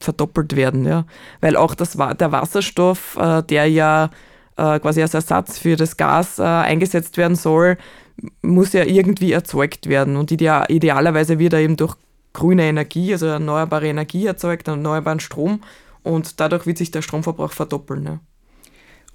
verdoppelt 0.00 0.56
werden, 0.56 0.84
ja. 0.84 1.04
Weil 1.40 1.56
auch 1.56 1.74
das, 1.74 1.92
der 1.92 2.32
Wasserstoff, 2.32 3.16
äh, 3.16 3.42
der 3.42 3.66
ja 3.66 4.10
äh, 4.56 4.78
quasi 4.80 5.02
als 5.02 5.14
Ersatz 5.14 5.58
für 5.58 5.76
das 5.76 5.96
Gas 5.96 6.38
äh, 6.38 6.42
eingesetzt 6.42 7.16
werden 7.16 7.36
soll, 7.36 7.76
muss 8.42 8.72
ja 8.72 8.84
irgendwie 8.84 9.32
erzeugt 9.32 9.88
werden. 9.88 10.16
Und 10.16 10.30
ideal, 10.30 10.66
idealerweise 10.68 11.38
wird 11.38 11.52
er 11.52 11.60
eben 11.60 11.76
durch 11.76 11.96
grüne 12.32 12.64
Energie, 12.64 13.12
also 13.12 13.26
erneuerbare 13.26 13.88
Energie 13.88 14.26
erzeugt, 14.26 14.68
erneuerbaren 14.68 15.20
Strom. 15.20 15.62
Und 16.02 16.40
dadurch 16.40 16.66
wird 16.66 16.78
sich 16.78 16.90
der 16.90 17.02
Stromverbrauch 17.02 17.52
verdoppeln. 17.52 18.04
Ja. 18.04 18.20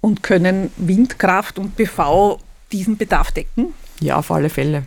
Und 0.00 0.22
können 0.22 0.70
Windkraft 0.76 1.58
und 1.58 1.76
PV 1.76 2.38
diesen 2.70 2.96
Bedarf 2.96 3.32
decken? 3.32 3.74
Ja, 4.00 4.16
auf 4.16 4.30
alle 4.30 4.50
Fälle. 4.50 4.86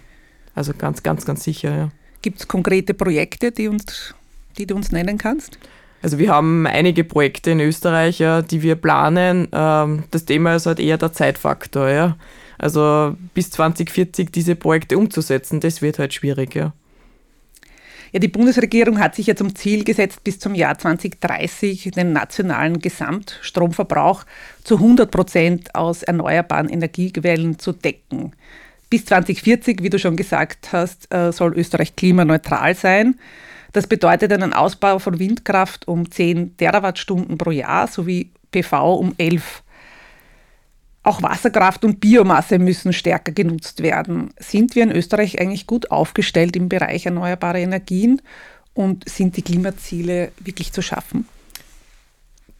Also 0.54 0.74
ganz, 0.78 1.04
ganz, 1.04 1.26
ganz 1.26 1.44
sicher, 1.44 1.76
ja. 1.76 1.90
Gibt 2.22 2.40
es 2.40 2.48
konkrete 2.48 2.94
Projekte, 2.94 3.52
die, 3.52 3.68
uns, 3.68 4.16
die 4.58 4.66
du 4.66 4.76
uns 4.76 4.92
nennen 4.92 5.18
kannst? 5.18 5.60
Also 6.02 6.20
wir 6.20 6.32
haben 6.32 6.68
einige 6.68 7.04
Projekte 7.04 7.52
in 7.52 7.60
Österreich, 7.60 8.20
ja, 8.20 8.42
die 8.42 8.62
wir 8.62 8.76
planen. 8.76 9.48
Ähm, 9.52 10.04
das 10.12 10.26
Thema 10.26 10.56
ist 10.56 10.66
halt 10.66 10.80
eher 10.80 10.98
der 10.98 11.14
Zeitfaktor. 11.14 11.90
Ja. 11.90 12.18
Also 12.58 13.16
bis 13.34 13.50
2040 13.52 14.32
diese 14.32 14.56
Projekte 14.56 14.98
umzusetzen, 14.98 15.60
das 15.60 15.82
wird 15.82 16.00
halt 16.00 16.14
schwierig. 16.14 16.56
Ja. 16.56 16.74
Ja, 18.16 18.20
die 18.20 18.30
Bundesregierung 18.30 19.00
hat 19.00 19.14
sich 19.14 19.28
ja 19.28 19.36
zum 19.36 19.56
Ziel 19.56 19.84
gesetzt, 19.84 20.24
bis 20.24 20.40
zum 20.40 20.56
Jahr 20.56 20.78
2030 20.78 21.92
den 21.94 22.14
nationalen 22.14 22.80
Gesamtstromverbrauch 22.80 24.24
zu 24.64 24.76
100 24.76 25.12
Prozent 25.12 25.76
aus 25.76 26.02
erneuerbaren 26.02 26.70
Energiequellen 26.70 27.60
zu 27.60 27.74
decken. 27.74 28.32
Bis 28.90 29.04
2040, 29.04 29.84
wie 29.84 29.90
du 29.90 30.00
schon 30.00 30.16
gesagt 30.16 30.72
hast, 30.72 31.14
äh, 31.14 31.34
soll 31.34 31.58
Österreich 31.58 31.98
klimaneutral 31.98 32.74
sein. 32.76 33.20
Das 33.76 33.88
bedeutet 33.88 34.32
einen 34.32 34.54
Ausbau 34.54 35.00
von 35.00 35.20
Windkraft 35.20 35.90
um 35.90 36.10
10 36.10 36.56
Terawattstunden 36.56 37.38
pro 37.38 37.52
Jahr 37.52 37.90
sowie 37.90 38.32
PV 38.52 38.96
um 38.96 39.14
11. 39.18 39.64
Auch 41.04 41.22
Wasserkraft 41.22 41.84
und 41.84 42.00
Biomasse 42.00 42.58
müssen 42.58 42.94
stärker 42.94 43.34
genutzt 43.34 43.84
werden. 43.84 44.30
Sind 44.40 44.76
wir 44.76 44.84
in 44.84 44.94
Österreich 44.94 45.42
eigentlich 45.42 45.68
gut 45.68 45.92
aufgestellt 45.92 46.56
im 46.56 46.70
Bereich 46.70 47.06
erneuerbare 47.06 47.60
Energien 47.60 48.22
und 48.74 49.10
sind 49.10 49.36
die 49.36 49.42
Klimaziele 49.42 50.32
wirklich 50.40 50.72
zu 50.72 50.82
schaffen? 50.82 51.28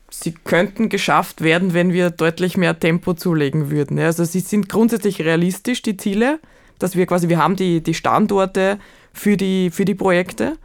Sie 0.10 0.34
könnten 0.34 0.90
geschafft 0.90 1.40
werden, 1.40 1.74
wenn 1.74 1.94
wir 1.94 2.10
deutlich 2.10 2.58
mehr 2.58 2.78
Tempo 2.78 3.14
zulegen 3.14 3.72
würden. 3.72 3.98
Also 4.00 4.26
sie 4.26 4.42
sind 4.42 4.68
grundsätzlich 4.68 5.22
realistisch, 5.22 5.82
die 5.82 5.96
Ziele, 5.96 6.42
dass 6.78 6.98
wir 6.98 7.06
quasi, 7.06 7.30
wir 7.30 7.38
haben 7.38 7.56
die, 7.56 7.82
die 7.82 7.94
Standorte 7.94 8.80
für 9.14 9.38
die, 9.38 9.70
für 9.70 9.86
die 9.86 9.96
Projekte 9.96 10.58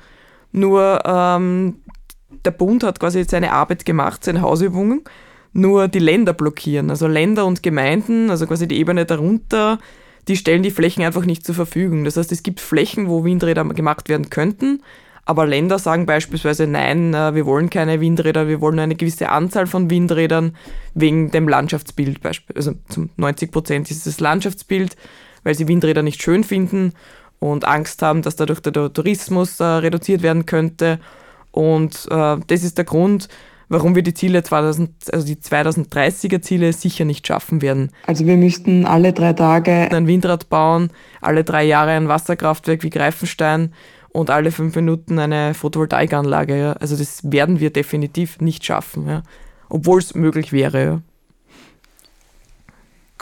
nur 0.52 1.02
ähm, 1.04 1.76
der 2.44 2.50
Bund 2.50 2.84
hat 2.84 3.00
quasi 3.00 3.24
seine 3.24 3.52
Arbeit 3.52 3.84
gemacht, 3.84 4.24
seine 4.24 4.42
Hausübungen, 4.42 5.02
nur 5.52 5.88
die 5.88 5.98
Länder 5.98 6.32
blockieren. 6.32 6.90
Also 6.90 7.06
Länder 7.06 7.46
und 7.46 7.62
Gemeinden, 7.62 8.30
also 8.30 8.46
quasi 8.46 8.68
die 8.68 8.78
Ebene 8.78 9.04
darunter, 9.04 9.78
die 10.28 10.36
stellen 10.36 10.62
die 10.62 10.70
Flächen 10.70 11.04
einfach 11.04 11.24
nicht 11.24 11.44
zur 11.44 11.54
Verfügung. 11.54 12.04
Das 12.04 12.16
heißt, 12.16 12.30
es 12.32 12.42
gibt 12.42 12.60
Flächen, 12.60 13.08
wo 13.08 13.24
Windräder 13.24 13.64
gemacht 13.64 14.08
werden 14.08 14.30
könnten, 14.30 14.82
aber 15.24 15.46
Länder 15.46 15.78
sagen 15.78 16.06
beispielsweise, 16.06 16.66
nein, 16.66 17.14
äh, 17.14 17.34
wir 17.34 17.46
wollen 17.46 17.70
keine 17.70 18.00
Windräder, 18.00 18.48
wir 18.48 18.60
wollen 18.60 18.78
eine 18.78 18.96
gewisse 18.96 19.28
Anzahl 19.28 19.66
von 19.66 19.90
Windrädern 19.90 20.56
wegen 20.94 21.30
dem 21.30 21.48
Landschaftsbild. 21.48 22.20
Also 22.54 22.72
zum 22.88 23.10
90 23.16 23.52
Prozent 23.52 23.90
ist 23.90 23.98
es 23.98 24.04
das 24.04 24.20
Landschaftsbild, 24.20 24.96
weil 25.44 25.54
sie 25.54 25.68
Windräder 25.68 26.02
nicht 26.02 26.22
schön 26.22 26.44
finden 26.44 26.92
und 27.40 27.66
Angst 27.66 28.02
haben, 28.02 28.22
dass 28.22 28.36
dadurch 28.36 28.60
der 28.60 28.72
Tourismus 28.92 29.58
äh, 29.58 29.64
reduziert 29.64 30.22
werden 30.22 30.46
könnte. 30.46 31.00
Und 31.50 32.06
äh, 32.10 32.36
das 32.46 32.62
ist 32.62 32.78
der 32.78 32.84
Grund, 32.84 33.28
warum 33.68 33.94
wir 33.94 34.02
die 34.02 34.14
Ziele 34.14 34.42
2000, 34.42 35.12
also 35.12 35.26
die 35.26 35.36
2030er 35.36 36.42
Ziele 36.42 36.72
sicher 36.72 37.04
nicht 37.04 37.26
schaffen 37.26 37.62
werden. 37.62 37.90
Also 38.06 38.26
wir 38.26 38.36
müssten 38.36 38.84
alle 38.84 39.12
drei 39.12 39.32
Tage 39.32 39.88
ein 39.90 40.06
Windrad 40.06 40.48
bauen, 40.48 40.90
alle 41.20 41.42
drei 41.42 41.64
Jahre 41.64 41.92
ein 41.92 42.08
Wasserkraftwerk 42.08 42.82
wie 42.82 42.90
Greifenstein 42.90 43.72
und 44.10 44.28
alle 44.28 44.50
fünf 44.50 44.76
Minuten 44.76 45.18
eine 45.18 45.54
Photovoltaikanlage. 45.54 46.58
Ja. 46.58 46.72
Also 46.74 46.96
das 46.96 47.20
werden 47.24 47.60
wir 47.60 47.70
definitiv 47.70 48.40
nicht 48.40 48.64
schaffen, 48.64 49.08
ja. 49.08 49.22
obwohl 49.68 50.00
es 50.00 50.14
möglich 50.14 50.52
wäre. 50.52 50.84
Ja. 50.84 51.00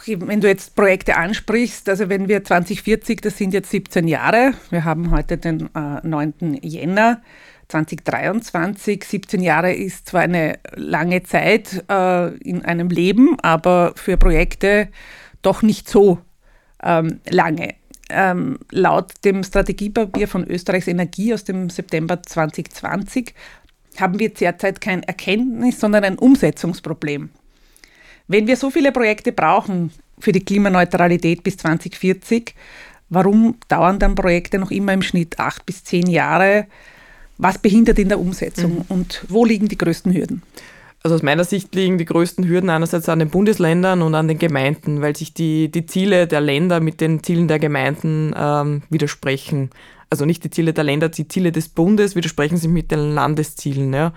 Wenn 0.09 0.41
du 0.41 0.49
jetzt 0.49 0.75
Projekte 0.75 1.17
ansprichst, 1.17 1.89
also 1.89 2.09
wenn 2.09 2.29
wir 2.29 2.43
2040, 2.43 3.21
das 3.21 3.37
sind 3.37 3.53
jetzt 3.53 3.71
17 3.71 4.09
Jahre, 4.09 4.55
wir 4.71 4.85
haben 4.85 5.11
heute 5.11 5.37
den 5.37 5.69
äh, 5.75 6.07
9. 6.07 6.61
Jänner, 6.63 7.21
2023. 7.69 9.05
17 9.05 9.43
Jahre 9.43 9.75
ist 9.75 10.09
zwar 10.09 10.23
eine 10.23 10.59
lange 10.75 11.23
Zeit 11.25 11.85
äh, 11.91 12.35
in 12.39 12.65
einem 12.65 12.89
Leben, 12.89 13.39
aber 13.41 13.93
für 13.97 14.17
Projekte 14.17 14.89
doch 15.43 15.63
nicht 15.63 15.89
so 15.89 16.19
ähm, 16.83 17.21
lange. 17.29 17.75
Ähm, 18.11 18.59
laut 18.71 19.13
dem 19.27 19.45
Strategiepapier 19.45 20.29
von 20.29 20.47
Österreichs 20.47 20.89
Energie 20.89 21.35
aus 21.35 21.45
dem 21.45 21.69
September 21.69 22.23
2020 22.23 23.35
haben 24.01 24.19
wir 24.19 24.33
derzeit 24.33 24.81
kein 24.81 25.03
Erkenntnis, 25.03 25.79
sondern 25.79 26.05
ein 26.05 26.19
Umsetzungsproblem. 26.19 27.29
Wenn 28.29 28.47
wir 28.47 28.57
so 28.57 28.71
viele 28.71 28.93
Projekte 28.93 29.33
brauchen 29.33 29.91
für 30.19 30.33
die 30.33 30.45
Klimaneutralität 30.45 31.43
bis 31.43 31.57
2040, 31.57 32.55
warum 33.09 33.57
dauern 33.69 33.99
dann 33.99 34.15
Projekte 34.15 34.59
noch 34.59 34.71
immer 34.71 34.93
im 34.93 35.03
Schnitt 35.03 35.39
acht 35.39 35.65
bis 35.65 35.83
zehn 35.83 36.07
Jahre? 36.07 36.67
Was 37.39 37.59
behindert 37.59 37.99
in 37.99 38.09
der 38.09 38.21
Umsetzung 38.21 38.75
mhm. 38.75 38.85
und 38.89 39.25
wo 39.29 39.45
liegen 39.45 39.69
die 39.69 39.79
größten 39.79 40.13
Hürden? 40.13 40.43
Also 41.03 41.15
aus 41.15 41.23
meiner 41.23 41.45
Sicht 41.45 41.75
liegen 41.75 41.97
die 41.97 42.05
größten 42.05 42.47
Hürden 42.47 42.71
einerseits 42.71 43.09
an 43.09 43.21
den 43.21 43.31
Bundesländern 43.31 44.03
und 44.03 44.15
an 44.17 44.27
den 44.27 44.39
Gemeinden, 44.39 45.01
weil 45.01 45.17
sich 45.17 45.33
die, 45.33 45.71
die 45.71 45.87
Ziele 45.87 46.27
der 46.27 46.41
Länder 46.41 46.81
mit 46.81 47.01
den 47.01 47.23
Zielen 47.23 47.47
der 47.47 47.61
Gemeinden 47.61 48.35
ähm, 48.37 48.83
widersprechen. 48.91 49.71
Also 50.11 50.25
nicht 50.25 50.43
die 50.43 50.51
Ziele 50.51 50.73
der 50.73 50.85
Länder, 50.85 51.09
die 51.09 51.29
Ziele 51.29 51.53
des 51.53 51.69
Bundes 51.69 52.17
widersprechen 52.17 52.57
sich 52.57 52.69
mit 52.69 52.91
den 52.91 53.15
Landeszielen. 53.15 53.93
Ja. 53.93 54.13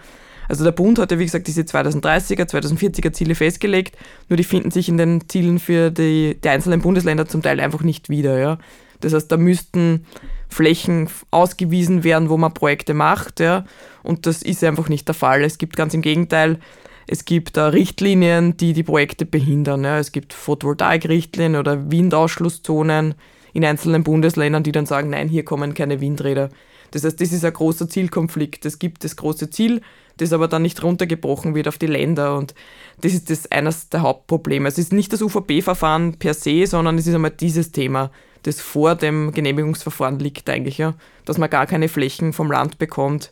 Also 0.51 0.65
der 0.65 0.74
Bund 0.74 1.00
hat 1.00 1.12
ja, 1.12 1.17
wie 1.17 1.24
gesagt, 1.24 1.48
diese 1.48 1.62
2030er, 1.62 2.43
2040er 2.43 3.13
Ziele 3.13 3.36
festgelegt, 3.36 3.98
nur 4.27 4.36
die 4.36 4.43
finden 4.43 4.70
sich 4.70 4.89
in 4.89 4.98
den 4.98 5.29
Zielen 5.29 5.60
für 5.60 5.91
die, 5.91 6.36
die 6.43 6.50
einzelnen 6.50 6.81
Bundesländer 6.81 7.25
zum 7.25 7.41
Teil 7.41 7.62
einfach 7.62 7.84
nicht 7.84 8.10
wieder. 8.10 8.38
Ja. 8.38 8.58
Das 9.00 9.13
heißt, 9.13 9.31
da 9.31 9.38
müssten 9.38 10.05
Flächen 10.50 11.08
ausgewiesen 11.31 12.03
werden, 12.03 12.27
wo 12.27 12.36
man 12.36 12.53
Projekte 12.53 12.93
macht. 12.93 13.39
Ja. 13.39 13.63
Und 14.03 14.25
das 14.25 14.41
ist 14.41 14.62
einfach 14.65 14.89
nicht 14.89 15.08
der 15.08 15.15
Fall. 15.15 15.41
Es 15.46 15.58
gibt 15.58 15.77
ganz 15.77 15.93
im 15.93 16.01
Gegenteil, 16.01 16.60
es 17.08 17.24
gibt 17.24 17.58
uh, 17.58 17.62
Richtlinien, 17.62 18.58
die 18.58 18.74
die 18.74 18.84
Projekte 18.84 19.25
behindern. 19.25 19.86
Ja. 19.86 20.00
Es 20.00 20.12
gibt 20.12 20.34
Photovoltaik-Richtlinien 20.34 21.55
oder 21.55 21.89
Windausschlusszonen 21.89 23.15
in 23.53 23.63
einzelnen 23.63 24.03
Bundesländern, 24.03 24.63
die 24.63 24.74
dann 24.74 24.86
sagen, 24.86 25.12
nein, 25.12 25.29
hier 25.29 25.46
kommen 25.46 25.75
keine 25.75 26.01
Windräder. 26.01 26.50
Das 26.91 27.05
heißt, 27.05 27.22
das 27.22 27.31
ist 27.31 27.46
ein 27.46 27.53
großer 27.53 27.88
Zielkonflikt. 27.88 28.65
Es 28.65 28.79
gibt 28.79 29.05
das 29.05 29.15
große 29.15 29.50
Ziel, 29.50 29.79
das 30.21 30.33
aber 30.33 30.47
dann 30.47 30.61
nicht 30.61 30.81
runtergebrochen 30.83 31.55
wird 31.55 31.67
auf 31.67 31.77
die 31.77 31.87
Länder. 31.87 32.37
Und 32.37 32.53
das 33.01 33.13
ist 33.13 33.29
das 33.29 33.51
eines 33.51 33.89
der 33.89 34.01
Hauptprobleme. 34.01 34.67
Es 34.67 34.77
ist 34.77 34.93
nicht 34.93 35.11
das 35.11 35.21
UVP-Verfahren 35.21 36.17
per 36.19 36.33
se, 36.33 36.65
sondern 36.65 36.97
es 36.97 37.07
ist 37.07 37.15
einmal 37.15 37.31
dieses 37.31 37.71
Thema 37.71 38.11
das 38.43 38.59
vor 38.59 38.95
dem 38.95 39.31
Genehmigungsverfahren 39.31 40.19
liegt 40.19 40.49
eigentlich, 40.49 40.77
ja, 40.77 40.95
dass 41.25 41.37
man 41.37 41.49
gar 41.49 41.67
keine 41.67 41.89
Flächen 41.89 42.33
vom 42.33 42.51
Land 42.51 42.77
bekommt. 42.77 43.31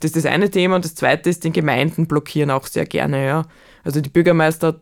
Das 0.00 0.10
ist 0.10 0.24
das 0.24 0.26
eine 0.26 0.50
Thema 0.50 0.76
und 0.76 0.84
das 0.84 0.94
zweite 0.94 1.30
ist, 1.30 1.44
den 1.44 1.52
Gemeinden 1.52 2.06
blockieren 2.06 2.50
auch 2.50 2.66
sehr 2.66 2.86
gerne, 2.86 3.24
ja. 3.24 3.42
Also 3.84 4.00
die 4.00 4.10
Bürgermeister 4.10 4.80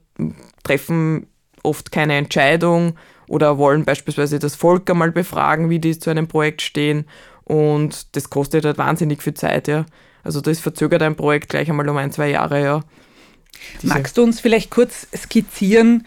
treffen 0.62 1.26
oft 1.62 1.92
keine 1.92 2.16
Entscheidung 2.16 2.94
oder 3.28 3.58
wollen 3.58 3.84
beispielsweise 3.84 4.38
das 4.38 4.56
Volk 4.56 4.88
einmal 4.88 5.12
befragen, 5.12 5.68
wie 5.68 5.78
die 5.78 5.98
zu 5.98 6.10
einem 6.10 6.26
Projekt 6.26 6.62
stehen 6.62 7.04
und 7.44 8.16
das 8.16 8.30
kostet 8.30 8.64
halt 8.64 8.78
wahnsinnig 8.78 9.22
viel 9.22 9.34
Zeit, 9.34 9.68
ja. 9.68 9.84
Also 10.22 10.40
das 10.40 10.60
verzögert 10.60 11.02
ein 11.02 11.16
Projekt 11.16 11.48
gleich 11.48 11.68
einmal 11.68 11.88
um 11.88 11.96
ein, 11.96 12.12
zwei 12.12 12.30
Jahre, 12.30 12.62
ja. 12.62 12.80
Diese 13.82 13.92
Magst 13.92 14.16
du 14.16 14.22
uns 14.22 14.40
vielleicht 14.40 14.70
kurz 14.70 15.06
skizzieren, 15.14 16.06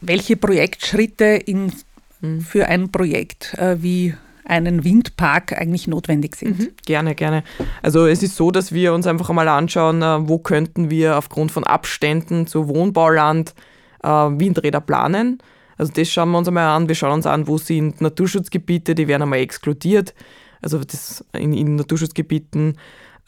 welche 0.00 0.36
Projektschritte 0.36 1.24
in 1.24 1.72
Mhm. 2.20 2.40
für 2.40 2.66
ein 2.66 2.90
Projekt 2.90 3.54
äh, 3.54 3.82
wie 3.82 4.14
einen 4.44 4.82
Windpark 4.82 5.52
eigentlich 5.52 5.86
notwendig 5.86 6.36
sind. 6.36 6.58
Mhm. 6.58 6.68
Gerne, 6.86 7.14
gerne. 7.14 7.44
Also 7.82 8.06
es 8.06 8.22
ist 8.22 8.36
so, 8.36 8.50
dass 8.50 8.72
wir 8.72 8.94
uns 8.94 9.06
einfach 9.06 9.28
einmal 9.28 9.48
anschauen, 9.48 10.02
äh, 10.02 10.28
wo 10.28 10.38
könnten 10.38 10.90
wir 10.90 11.18
aufgrund 11.18 11.52
von 11.52 11.64
Abständen 11.64 12.46
zu 12.46 12.68
Wohnbauland 12.68 13.54
äh, 14.02 14.08
Windräder 14.08 14.80
planen. 14.80 15.38
Also 15.76 15.92
das 15.92 16.08
schauen 16.08 16.30
wir 16.30 16.38
uns 16.38 16.48
einmal 16.48 16.64
an. 16.64 16.88
Wir 16.88 16.94
schauen 16.94 17.12
uns 17.12 17.26
an, 17.26 17.46
wo 17.46 17.58
sind 17.58 18.00
Naturschutzgebiete, 18.00 18.94
die 18.94 19.06
werden 19.06 19.22
einmal 19.22 19.40
exkludiert. 19.40 20.14
Also 20.60 20.82
das 20.82 21.24
in, 21.34 21.52
in 21.52 21.76
Naturschutzgebieten, 21.76 22.78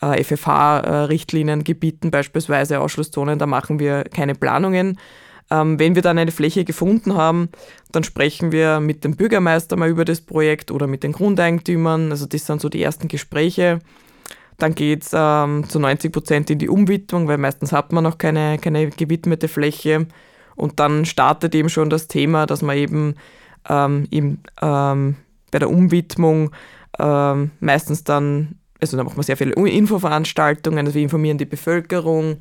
äh, 0.03 0.23
FFH-Richtliniengebieten 0.23 2.11
beispielsweise, 2.11 2.81
Ausschlusszonen, 2.81 3.39
da 3.39 3.47
machen 3.47 3.79
wir 3.79 4.05
keine 4.05 4.35
Planungen. 4.35 4.99
Ähm, 5.51 5.79
wenn 5.79 5.95
wir 5.95 6.03
dann 6.03 6.19
eine 6.19 6.31
Fläche 6.31 6.65
gefunden 6.65 7.15
haben, 7.15 7.49
dann 7.91 8.05
sprechen 8.05 8.53
wir 8.53 8.81
mit 8.81 9.05
dem 9.05 9.17
Bürgermeister 9.17 9.77
mal 9.77 9.89
über 9.89 10.05
das 10.05 10.21
Projekt 10.21 10.71
oder 10.71 10.87
mit 10.87 11.03
den 11.03 11.13
Grundeigentümern. 11.13 12.11
Also 12.13 12.27
das 12.27 12.47
sind 12.47 12.61
so 12.61 12.69
die 12.69 12.83
ersten 12.83 13.09
Gespräche. 13.09 13.81
Dann 14.59 14.75
geht 14.75 15.03
es 15.03 15.11
ähm, 15.13 15.69
zu 15.69 15.81
90 15.81 16.13
Prozent 16.13 16.51
in 16.51 16.59
die 16.59 16.69
Umwidmung, 16.69 17.27
weil 17.27 17.39
meistens 17.39 17.73
hat 17.73 17.93
man 17.93 18.05
noch 18.05 18.19
keine, 18.19 18.59
keine 18.59 18.91
gewidmete 18.91 19.49
Fläche. 19.49 20.07
Und 20.55 20.79
dann 20.79 21.07
startet 21.07 21.55
eben 21.55 21.71
schon 21.71 21.91
das 21.91 22.07
Thema, 22.07 22.47
dass 22.47 22.63
man 22.63 22.77
eben, 22.77 23.15
ähm, 23.69 24.07
eben 24.11 24.43
ähm, 24.61 25.17
bei 25.51 25.59
der 25.59 25.71
Umwidmung 25.71 26.51
ähm, 26.99 27.51
meistens 27.61 28.05
dann, 28.05 28.60
also 28.81 28.97
da 28.97 29.05
machen 29.05 29.17
wir 29.17 29.23
sehr 29.23 29.37
viele 29.37 29.53
Infoveranstaltungen, 29.53 30.87
also 30.87 30.95
wir 30.95 31.03
informieren 31.03 31.39
die 31.39 31.45
Bevölkerung, 31.45 32.39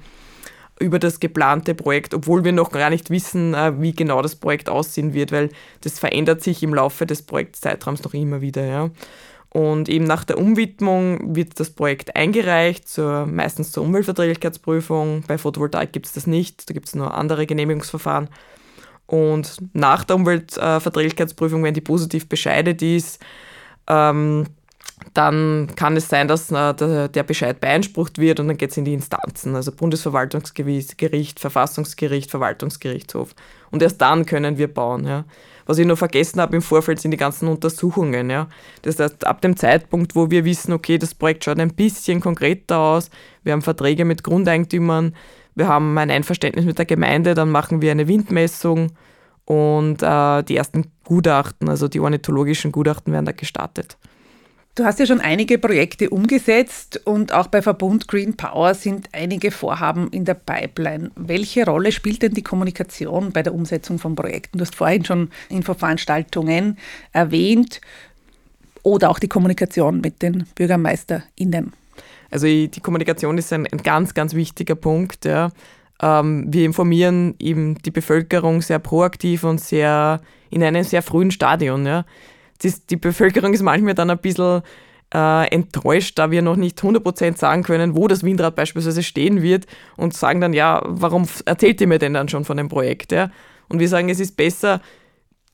über 0.80 0.98
das 0.98 1.20
geplante 1.20 1.76
Projekt, 1.76 2.14
obwohl 2.14 2.44
wir 2.44 2.54
noch 2.54 2.72
gar 2.72 2.90
nicht 2.90 3.10
wissen, 3.10 3.54
äh, 3.54 3.80
wie 3.82 3.92
genau 3.92 4.22
das 4.22 4.36
Projekt 4.36 4.70
aussehen 4.70 5.14
wird, 5.14 5.32
weil 5.32 5.50
das 5.82 6.00
verändert 6.00 6.42
sich 6.42 6.64
im 6.64 6.74
Laufe 6.74 7.06
des 7.06 7.22
Projektzeitraums 7.22 8.04
noch 8.04 8.14
immer 8.14 8.42
wieder. 8.42 8.66
Ja. 8.66 8.90
Und 9.50 9.90
eben 9.90 10.06
nach 10.06 10.24
der 10.24 10.38
Umwidmung 10.38 11.36
wird 11.36 11.60
das 11.60 11.72
Projekt 11.72 12.16
eingereicht, 12.16 12.88
zur, 12.88 13.26
meistens 13.26 13.72
zur 13.72 13.84
Umweltverträglichkeitsprüfung. 13.84 15.24
Bei 15.28 15.38
Photovoltaik 15.38 15.92
gibt 15.92 16.06
es 16.06 16.14
das 16.14 16.28
nicht, 16.28 16.70
da 16.70 16.74
gibt 16.74 16.88
es 16.88 16.96
nur 16.96 17.14
andere 17.14 17.46
Genehmigungsverfahren. 17.46 18.30
Und 19.08 19.58
nach 19.74 20.04
der 20.04 20.18
Umweltverträglichkeitsprüfung, 20.18 21.64
wenn 21.64 21.74
die 21.74 21.82
positiv 21.82 22.30
bescheidet 22.30 22.84
ist, 22.84 23.20
ähm, 23.88 24.46
dann 25.14 25.68
kann 25.76 25.96
es 25.98 26.08
sein, 26.10 26.28
dass 26.28 26.52
äh, 26.52 26.74
der, 26.74 27.24
Bescheid 27.24 27.60
beeinsprucht 27.60 28.18
wird 28.18 28.40
und 28.40 28.48
dann 28.48 28.58
geht 28.58 28.72
es 28.72 28.78
in 28.78 28.86
die 28.86 28.94
Instanzen, 28.94 29.56
also 29.56 29.72
Bundesverwaltungsgericht, 29.72 31.40
Verfassungsgericht, 31.40 32.30
Verwaltungsgerichtshof. 32.32 33.34
Und 33.72 33.82
erst 33.82 34.02
dann 34.02 34.26
können 34.26 34.58
wir 34.58 34.74
bauen. 34.74 35.06
Ja. 35.06 35.26
Was 35.66 35.78
ich 35.78 35.86
noch 35.86 35.98
vergessen 35.98 36.42
habe 36.42 36.56
im 36.56 36.62
Vorfeld 36.62 37.00
sind 37.00 37.12
die 37.12 37.18
ganzen 37.18 37.48
Untersuchungen. 37.48 38.30
Ja. 38.30 38.48
Das 38.82 39.00
heißt, 39.00 39.26
ab 39.26 39.42
dem 39.42 39.56
Zeitpunkt, 39.56 40.16
wo 40.16 40.30
wir 40.32 40.46
wissen, 40.46 40.74
okay, 40.74 40.98
das 40.98 41.16
Projekt 41.16 41.46
schaut 41.46 41.60
ein 41.60 41.74
bisschen 41.74 42.22
konkreter 42.22 42.80
aus, 42.80 43.10
wir 43.44 43.54
haben 43.54 43.62
Verträge 43.62 44.06
mit 44.06 44.24
Grundeigentümern, 44.24 45.16
wir 45.56 45.68
haben 45.68 45.98
ein 45.98 46.12
Einverständnis 46.12 46.66
mit 46.66 46.78
der 46.78 46.86
Gemeinde, 46.86 47.34
dann 47.34 47.52
machen 47.52 47.82
wir 47.82 47.92
eine 47.92 48.08
Windmessung 48.08 48.92
und 49.46 50.04
äh, 50.04 50.44
die 50.44 50.56
ersten 50.56 50.92
Gutachten, 51.04 51.70
also 51.70 51.88
die 51.88 52.00
ornithologischen 52.00 52.72
Gutachten 52.72 53.12
werden 53.14 53.26
da 53.26 53.32
gestartet. 53.32 53.98
Du 54.80 54.86
hast 54.86 54.98
ja 54.98 55.06
schon 55.06 55.20
einige 55.20 55.58
Projekte 55.58 56.10
umgesetzt 56.10 57.02
und 57.04 57.34
auch 57.34 57.48
bei 57.48 57.62
Verbund 57.62 58.08
Green 58.08 58.38
Power 58.38 58.74
sind 58.74 59.10
einige 59.12 59.52
Vorhaben 59.52 60.08
in 60.12 60.24
der 60.24 60.36
Pipeline. 60.36 61.12
Welche 61.18 61.66
Rolle 61.66 61.92
spielt 61.92 62.22
denn 62.22 62.34
die 62.34 62.44
Kommunikation 62.44 63.34
bei 63.34 63.44
der 63.44 63.54
Umsetzung 63.54 64.00
von 64.00 64.16
Projekten? 64.16 64.58
Du 64.58 64.62
hast 64.62 64.78
vorhin 64.78 65.04
schon 65.04 65.32
Infoveranstaltungen 65.50 66.78
erwähnt 67.12 67.82
oder 68.82 69.10
auch 69.10 69.20
die 69.20 69.28
Kommunikation 69.28 70.00
mit 70.00 70.22
den 70.22 70.46
BürgermeisterInnen. 70.56 71.74
Also 72.32 72.48
die 72.48 72.80
Kommunikation 72.82 73.38
ist 73.38 73.52
ein, 73.52 73.68
ein 73.68 73.80
ganz, 73.80 74.14
ganz 74.14 74.34
wichtiger 74.34 74.76
Punkt. 74.76 75.26
Ja. 75.26 75.52
ähm, 76.02 76.46
wir 76.48 76.64
informieren 76.64 77.36
eben 77.38 77.76
die 77.80 77.92
Bevölkerung 77.92 78.62
sehr 78.62 78.80
proaktiv 78.80 79.44
und 79.44 79.60
sehr 79.60 80.22
in 80.50 80.64
einem 80.64 80.86
sehr 80.86 81.02
frühen 81.02 81.32
Stadion. 81.32 81.86
Ja. 81.86 82.06
Das, 82.62 82.86
die 82.86 82.98
Bevölkerung 82.98 83.54
ist 83.54 83.64
manchmal 83.64 83.96
dann 83.96 84.10
ein 84.10 84.18
bisschen 84.18 84.62
äh, 85.14 85.50
enttäuscht, 85.50 86.20
da 86.20 86.32
wir 86.32 86.42
noch 86.42 86.56
nicht 86.56 86.80
100% 86.80 87.38
sagen 87.38 87.64
können, 87.64 87.96
wo 87.96 88.08
das 88.08 88.24
Windrad 88.24 88.56
beispielsweise 88.56 89.04
stehen 89.04 89.42
wird 89.42 89.66
und 89.98 90.14
sagen 90.14 90.42
dann, 90.42 90.54
ja, 90.54 90.82
warum 90.86 91.28
erzählt 91.46 91.82
ihr 91.82 91.88
mir 91.88 92.00
denn 92.00 92.14
dann 92.14 92.30
schon 92.30 92.46
von 92.46 92.58
dem 92.58 92.70
Projekt? 92.70 93.12
Ja? 93.12 93.32
Und 93.70 93.80
wir 93.80 93.90
sagen, 93.90 94.10
es 94.10 94.20
ist 94.20 94.38
besser, 94.38 94.82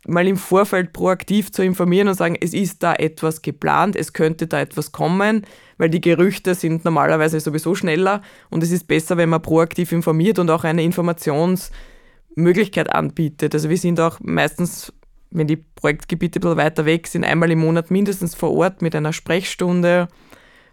mal 0.08 0.28
im 0.28 0.38
Vorfeld 0.38 0.94
proaktiv 0.94 1.52
zu 1.52 1.64
informieren 1.64 2.08
und 2.08 2.16
sagen, 2.16 2.38
es 2.40 2.54
ist 2.54 2.84
da 2.84 2.94
etwas 2.94 3.42
geplant, 3.42 3.96
es 3.96 4.14
könnte 4.14 4.48
da 4.48 4.60
etwas 4.60 4.92
kommen, 4.92 5.46
weil 5.78 5.90
die 5.90 6.02
Gerüchte 6.02 6.56
sind 6.56 6.86
normalerweise 6.86 7.40
sowieso 7.40 7.76
schneller 7.76 8.22
und 8.50 8.64
es 8.64 8.72
ist 8.72 8.88
besser, 8.88 9.18
wenn 9.18 9.30
man 9.30 9.42
proaktiv 9.42 9.92
informiert 9.92 10.40
und 10.40 10.50
auch 10.50 10.64
eine 10.64 10.84
Informationsmöglichkeit 10.84 12.94
anbietet. 12.94 13.54
Also 13.54 13.70
wir 13.70 13.78
sind 13.78 14.00
auch 14.00 14.20
meistens 14.22 14.94
wenn 15.32 15.48
die 15.48 15.58
Projektgebiete 15.58 16.40
ein 16.40 16.42
bisschen 16.42 16.58
weiter 16.58 16.86
weg 16.86 17.08
sind, 17.08 17.24
einmal 17.24 17.52
im 17.52 17.60
Monat 17.60 17.92
mindestens 17.92 18.36
vor 18.36 18.52
Ort 18.54 18.82
mit 18.82 18.96
einer 18.96 19.14
Sprechstunde. 19.14 20.08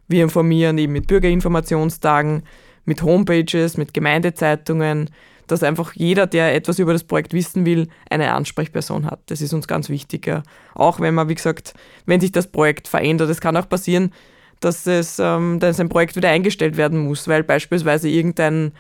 Wir 0.08 0.22
informieren 0.22 0.78
eben 0.78 0.92
mit 0.92 1.06
Bürgerinformationstagen, 1.06 2.42
mit 2.84 3.02
Homepages, 3.02 3.76
mit 3.76 3.94
Gemeindezeitungen, 3.94 5.10
dass 5.46 5.62
einfach 5.62 5.92
jeder, 5.94 6.26
der 6.26 6.54
etwas 6.54 6.78
über 6.78 6.92
das 6.92 7.04
Projekt 7.04 7.32
wissen 7.32 7.66
will, 7.66 7.88
eine 8.08 8.32
Ansprechperson 8.32 9.06
hat. 9.06 9.20
Das 9.26 9.40
ist 9.40 9.52
uns 9.52 9.68
ganz 9.68 9.88
wichtig. 9.88 10.30
Auch 10.74 11.00
wenn 11.00 11.14
man, 11.14 11.28
wie 11.28 11.34
gesagt, 11.34 11.74
wenn 12.06 12.20
sich 12.20 12.32
das 12.32 12.46
Projekt 12.46 12.88
verändert, 12.88 13.30
es 13.30 13.40
kann 13.40 13.56
auch 13.56 13.68
passieren, 13.68 14.12
dass, 14.60 14.86
es, 14.86 15.18
ähm, 15.18 15.58
dass 15.58 15.80
ein 15.80 15.88
Projekt 15.88 16.16
wieder 16.16 16.30
eingestellt 16.30 16.76
werden 16.76 17.00
muss, 17.00 17.26
weil 17.28 17.42
beispielsweise 17.42 18.08
irgendein, 18.08 18.72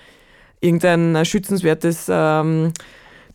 irgendein 0.60 1.24
schützenswertes 1.24 2.06
ähm, 2.08 2.72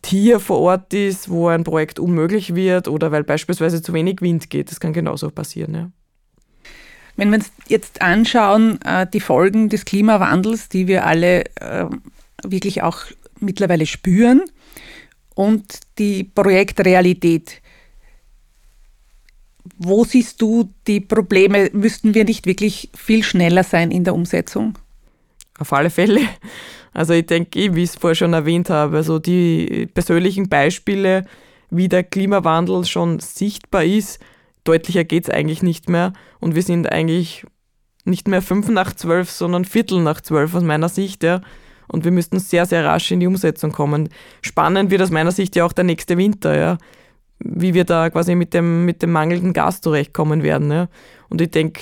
Tier 0.01 0.39
vor 0.39 0.59
Ort 0.59 0.93
ist, 0.93 1.29
wo 1.29 1.47
ein 1.47 1.63
Projekt 1.63 1.99
unmöglich 1.99 2.55
wird 2.55 2.87
oder 2.87 3.11
weil 3.11 3.23
beispielsweise 3.23 3.81
zu 3.81 3.93
wenig 3.93 4.21
Wind 4.21 4.49
geht. 4.49 4.71
Das 4.71 4.79
kann 4.79 4.93
genauso 4.93 5.29
passieren. 5.29 5.73
Ja. 5.73 5.91
Wenn 7.15 7.29
wir 7.29 7.39
uns 7.39 7.51
jetzt 7.67 8.01
anschauen, 8.01 8.79
äh, 8.83 9.07
die 9.11 9.19
Folgen 9.19 9.69
des 9.69 9.85
Klimawandels, 9.85 10.69
die 10.69 10.87
wir 10.87 11.05
alle 11.05 11.45
äh, 11.55 11.85
wirklich 12.43 12.83
auch 12.83 12.99
mittlerweile 13.39 13.85
spüren 13.85 14.43
und 15.33 15.79
die 15.97 16.23
Projektrealität. 16.23 17.61
Wo 19.77 20.03
siehst 20.03 20.41
du 20.41 20.73
die 20.87 21.01
Probleme? 21.01 21.69
Müssten 21.73 22.13
wir 22.13 22.23
nicht 22.23 22.45
wirklich 22.45 22.89
viel 22.95 23.23
schneller 23.23 23.63
sein 23.63 23.91
in 23.91 24.03
der 24.03 24.15
Umsetzung? 24.15 24.77
Auf 25.59 25.73
alle 25.73 25.89
Fälle. 25.89 26.21
Also 26.93 27.13
ich 27.13 27.25
denke, 27.25 27.75
wie 27.75 27.83
ich 27.83 27.91
es 27.91 27.95
vorher 27.95 28.15
schon 28.15 28.33
erwähnt 28.33 28.69
habe, 28.69 28.97
also 28.97 29.19
die 29.19 29.87
persönlichen 29.93 30.49
Beispiele, 30.49 31.25
wie 31.69 31.89
der 31.89 32.03
Klimawandel 32.03 32.85
schon 32.85 33.19
sichtbar 33.19 33.83
ist, 33.83 34.19
deutlicher 34.63 35.03
geht 35.03 35.25
es 35.25 35.29
eigentlich 35.29 35.63
nicht 35.63 35.89
mehr. 35.89 36.13
Und 36.39 36.55
wir 36.55 36.63
sind 36.63 36.91
eigentlich 36.91 37.45
nicht 38.05 38.27
mehr 38.27 38.41
fünf 38.41 38.69
nach 38.69 38.93
zwölf, 38.93 39.29
sondern 39.29 39.65
Viertel 39.65 40.01
nach 40.01 40.21
zwölf 40.21 40.55
aus 40.55 40.63
meiner 40.63 40.89
Sicht. 40.89 41.23
Ja. 41.23 41.41
Und 41.87 42.03
wir 42.03 42.11
müssten 42.11 42.39
sehr, 42.39 42.65
sehr 42.65 42.85
rasch 42.85 43.11
in 43.11 43.19
die 43.19 43.27
Umsetzung 43.27 43.71
kommen. 43.71 44.09
Spannend 44.41 44.91
wird 44.91 45.01
aus 45.01 45.11
meiner 45.11 45.31
Sicht 45.31 45.55
ja 45.55 45.65
auch 45.65 45.73
der 45.73 45.83
nächste 45.83 46.17
Winter, 46.17 46.57
ja. 46.57 46.77
Wie 47.39 47.73
wir 47.73 47.83
da 47.83 48.09
quasi 48.09 48.33
mit 48.33 48.53
dem, 48.53 48.85
mit 48.85 49.03
dem 49.03 49.11
mangelnden 49.11 49.53
Gas 49.53 49.81
zurechtkommen 49.81 50.41
werden. 50.41 50.71
Ja. 50.71 50.87
Und 51.29 51.41
ich 51.41 51.51
denke, 51.51 51.81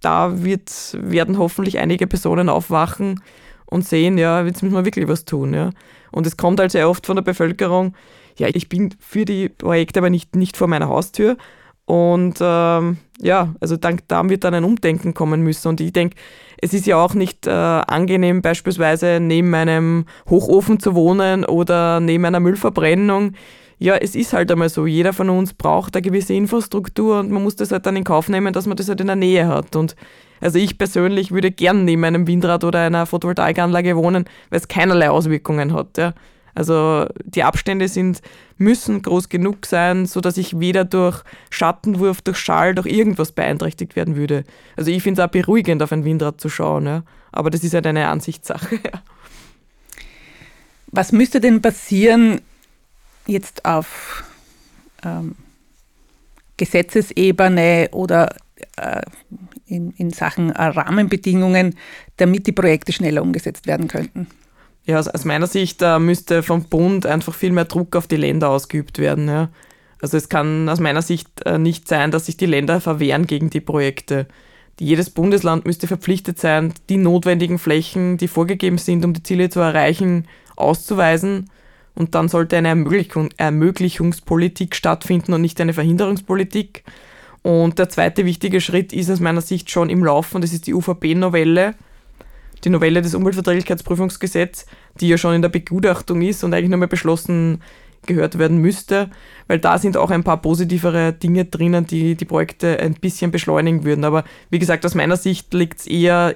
da 0.00 0.42
wird, 0.42 0.96
werden 1.00 1.38
hoffentlich 1.38 1.78
einige 1.78 2.06
Personen 2.06 2.48
aufwachen 2.48 3.20
und 3.66 3.86
sehen, 3.86 4.18
ja, 4.18 4.44
jetzt 4.44 4.62
müssen 4.62 4.74
wir 4.74 4.84
wirklich 4.84 5.08
was 5.08 5.24
tun. 5.24 5.54
Ja. 5.54 5.70
Und 6.10 6.26
es 6.26 6.36
kommt 6.36 6.60
halt 6.60 6.72
sehr 6.72 6.88
oft 6.88 7.06
von 7.06 7.16
der 7.16 7.22
Bevölkerung, 7.22 7.94
ja, 8.38 8.48
ich 8.52 8.68
bin 8.68 8.94
für 9.00 9.24
die 9.24 9.48
Projekte, 9.48 9.98
aber 9.98 10.10
nicht, 10.10 10.36
nicht 10.36 10.56
vor 10.56 10.68
meiner 10.68 10.88
Haustür. 10.88 11.36
Und 11.84 12.38
ähm, 12.40 12.98
ja, 13.18 13.54
also 13.60 13.76
dank 13.76 14.02
da 14.08 14.28
wird 14.28 14.44
dann 14.44 14.54
ein 14.54 14.64
Umdenken 14.64 15.14
kommen 15.14 15.40
müssen. 15.40 15.68
Und 15.68 15.80
ich 15.80 15.92
denke, 15.92 16.16
es 16.60 16.74
ist 16.74 16.86
ja 16.86 17.02
auch 17.02 17.14
nicht 17.14 17.46
äh, 17.46 17.50
angenehm, 17.50 18.42
beispielsweise 18.42 19.18
neben 19.20 19.54
einem 19.54 20.04
Hochofen 20.28 20.80
zu 20.80 20.94
wohnen 20.94 21.44
oder 21.44 22.00
neben 22.00 22.24
einer 22.24 22.40
Müllverbrennung. 22.40 23.32
Ja, 23.78 23.96
es 23.96 24.14
ist 24.14 24.32
halt 24.32 24.50
einmal 24.50 24.68
so. 24.68 24.86
Jeder 24.86 25.12
von 25.12 25.30
uns 25.30 25.54
braucht 25.54 25.94
eine 25.94 26.02
gewisse 26.02 26.34
Infrastruktur 26.34 27.20
und 27.20 27.30
man 27.30 27.42
muss 27.42 27.56
das 27.56 27.70
halt 27.70 27.86
dann 27.86 27.96
in 27.96 28.04
Kauf 28.04 28.28
nehmen, 28.28 28.52
dass 28.52 28.66
man 28.66 28.76
das 28.76 28.88
halt 28.88 29.00
in 29.00 29.06
der 29.06 29.16
Nähe 29.16 29.46
hat. 29.46 29.76
Und 29.76 29.94
also 30.40 30.58
ich 30.58 30.78
persönlich 30.78 31.30
würde 31.30 31.50
gern 31.50 31.84
neben 31.84 32.04
einem 32.04 32.26
Windrad 32.26 32.64
oder 32.64 32.80
einer 32.80 33.06
Photovoltaikanlage 33.06 33.96
wohnen, 33.96 34.24
weil 34.50 34.58
es 34.58 34.68
keinerlei 34.68 35.10
Auswirkungen 35.10 35.72
hat. 35.72 35.96
Ja. 35.96 36.14
Also 36.54 37.06
die 37.24 37.44
Abstände 37.44 37.86
sind, 37.86 38.20
müssen 38.56 39.00
groß 39.02 39.28
genug 39.28 39.64
sein, 39.64 40.06
sodass 40.06 40.36
ich 40.36 40.58
weder 40.58 40.84
durch 40.84 41.22
Schattenwurf, 41.50 42.20
durch 42.20 42.38
Schall, 42.38 42.74
durch 42.74 42.86
irgendwas 42.86 43.30
beeinträchtigt 43.30 43.94
werden 43.94 44.16
würde. 44.16 44.42
Also 44.76 44.90
ich 44.90 45.04
finde 45.04 45.22
es 45.22 45.28
auch 45.28 45.30
beruhigend, 45.30 45.84
auf 45.84 45.92
ein 45.92 46.04
Windrad 46.04 46.40
zu 46.40 46.48
schauen. 46.48 46.86
Ja. 46.86 47.04
Aber 47.30 47.50
das 47.50 47.62
ist 47.62 47.74
halt 47.74 47.86
eine 47.86 48.08
Ansichtssache. 48.08 48.80
Ja. 48.84 49.02
Was 50.90 51.12
müsste 51.12 51.38
denn 51.40 51.60
passieren 51.60 52.40
jetzt 53.28 53.64
auf 53.64 54.24
ähm, 55.04 55.36
Gesetzesebene 56.56 57.90
oder 57.92 58.34
äh, 58.76 59.02
in, 59.66 59.92
in 59.92 60.10
Sachen 60.10 60.50
Rahmenbedingungen, 60.50 61.76
damit 62.16 62.46
die 62.46 62.52
Projekte 62.52 62.92
schneller 62.92 63.22
umgesetzt 63.22 63.66
werden 63.66 63.86
könnten? 63.86 64.26
Ja, 64.84 64.98
aus 64.98 65.24
meiner 65.26 65.46
Sicht 65.46 65.82
äh, 65.82 65.98
müsste 65.98 66.42
vom 66.42 66.64
Bund 66.64 67.04
einfach 67.04 67.34
viel 67.34 67.52
mehr 67.52 67.66
Druck 67.66 67.94
auf 67.94 68.06
die 68.06 68.16
Länder 68.16 68.48
ausgeübt 68.48 68.98
werden. 68.98 69.28
Ja. 69.28 69.50
Also 70.00 70.16
es 70.16 70.28
kann 70.28 70.68
aus 70.68 70.80
meiner 70.80 71.02
Sicht 71.02 71.28
äh, 71.44 71.58
nicht 71.58 71.88
sein, 71.88 72.10
dass 72.10 72.26
sich 72.26 72.38
die 72.38 72.46
Länder 72.46 72.80
verwehren 72.80 73.26
gegen 73.26 73.50
die 73.50 73.60
Projekte. 73.60 74.26
Jedes 74.80 75.10
Bundesland 75.10 75.66
müsste 75.66 75.88
verpflichtet 75.88 76.38
sein, 76.38 76.72
die 76.88 76.96
notwendigen 76.96 77.58
Flächen, 77.58 78.16
die 78.16 78.28
vorgegeben 78.28 78.78
sind, 78.78 79.04
um 79.04 79.12
die 79.12 79.22
Ziele 79.22 79.50
zu 79.50 79.60
erreichen, 79.60 80.26
auszuweisen. 80.56 81.50
Und 81.98 82.14
dann 82.14 82.28
sollte 82.28 82.56
eine 82.56 82.68
Ermöglichung, 82.68 83.30
Ermöglichungspolitik 83.38 84.76
stattfinden 84.76 85.32
und 85.32 85.40
nicht 85.40 85.60
eine 85.60 85.72
Verhinderungspolitik. 85.72 86.84
Und 87.42 87.80
der 87.80 87.88
zweite 87.88 88.24
wichtige 88.24 88.60
Schritt 88.60 88.92
ist 88.92 89.10
aus 89.10 89.18
meiner 89.18 89.40
Sicht 89.40 89.68
schon 89.68 89.90
im 89.90 90.04
Laufen, 90.04 90.40
das 90.40 90.52
ist 90.52 90.68
die 90.68 90.74
UVP-Novelle, 90.74 91.74
die 92.62 92.70
Novelle 92.70 93.02
des 93.02 93.16
Umweltverträglichkeitsprüfungsgesetzes, 93.16 94.66
die 95.00 95.08
ja 95.08 95.18
schon 95.18 95.34
in 95.34 95.42
der 95.42 95.48
Begutachtung 95.48 96.22
ist 96.22 96.44
und 96.44 96.54
eigentlich 96.54 96.70
nochmal 96.70 96.86
beschlossen 96.86 97.62
gehört 98.06 98.38
werden 98.38 98.58
müsste, 98.58 99.10
weil 99.48 99.58
da 99.58 99.76
sind 99.76 99.96
auch 99.96 100.10
ein 100.10 100.22
paar 100.22 100.40
positivere 100.40 101.12
Dinge 101.12 101.46
drinnen, 101.46 101.84
die 101.84 102.14
die 102.14 102.24
Projekte 102.24 102.78
ein 102.78 102.94
bisschen 102.94 103.32
beschleunigen 103.32 103.84
würden. 103.84 104.04
Aber 104.04 104.22
wie 104.50 104.60
gesagt, 104.60 104.86
aus 104.86 104.94
meiner 104.94 105.16
Sicht 105.16 105.52
liegt 105.52 105.80
es 105.80 105.86
eher 105.88 106.32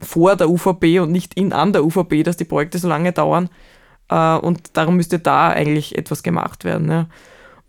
vor 0.00 0.34
der 0.36 0.48
UVP 0.48 1.00
und 1.00 1.12
nicht 1.12 1.34
in, 1.34 1.52
an 1.52 1.74
der 1.74 1.84
UVP, 1.84 2.22
dass 2.22 2.38
die 2.38 2.46
Projekte 2.46 2.78
so 2.78 2.88
lange 2.88 3.12
dauern. 3.12 3.50
Äh, 4.08 4.36
und 4.36 4.76
darum 4.76 4.96
müsste 4.96 5.18
da 5.18 5.48
eigentlich 5.48 5.96
etwas 5.96 6.22
gemacht 6.22 6.64
werden. 6.64 7.06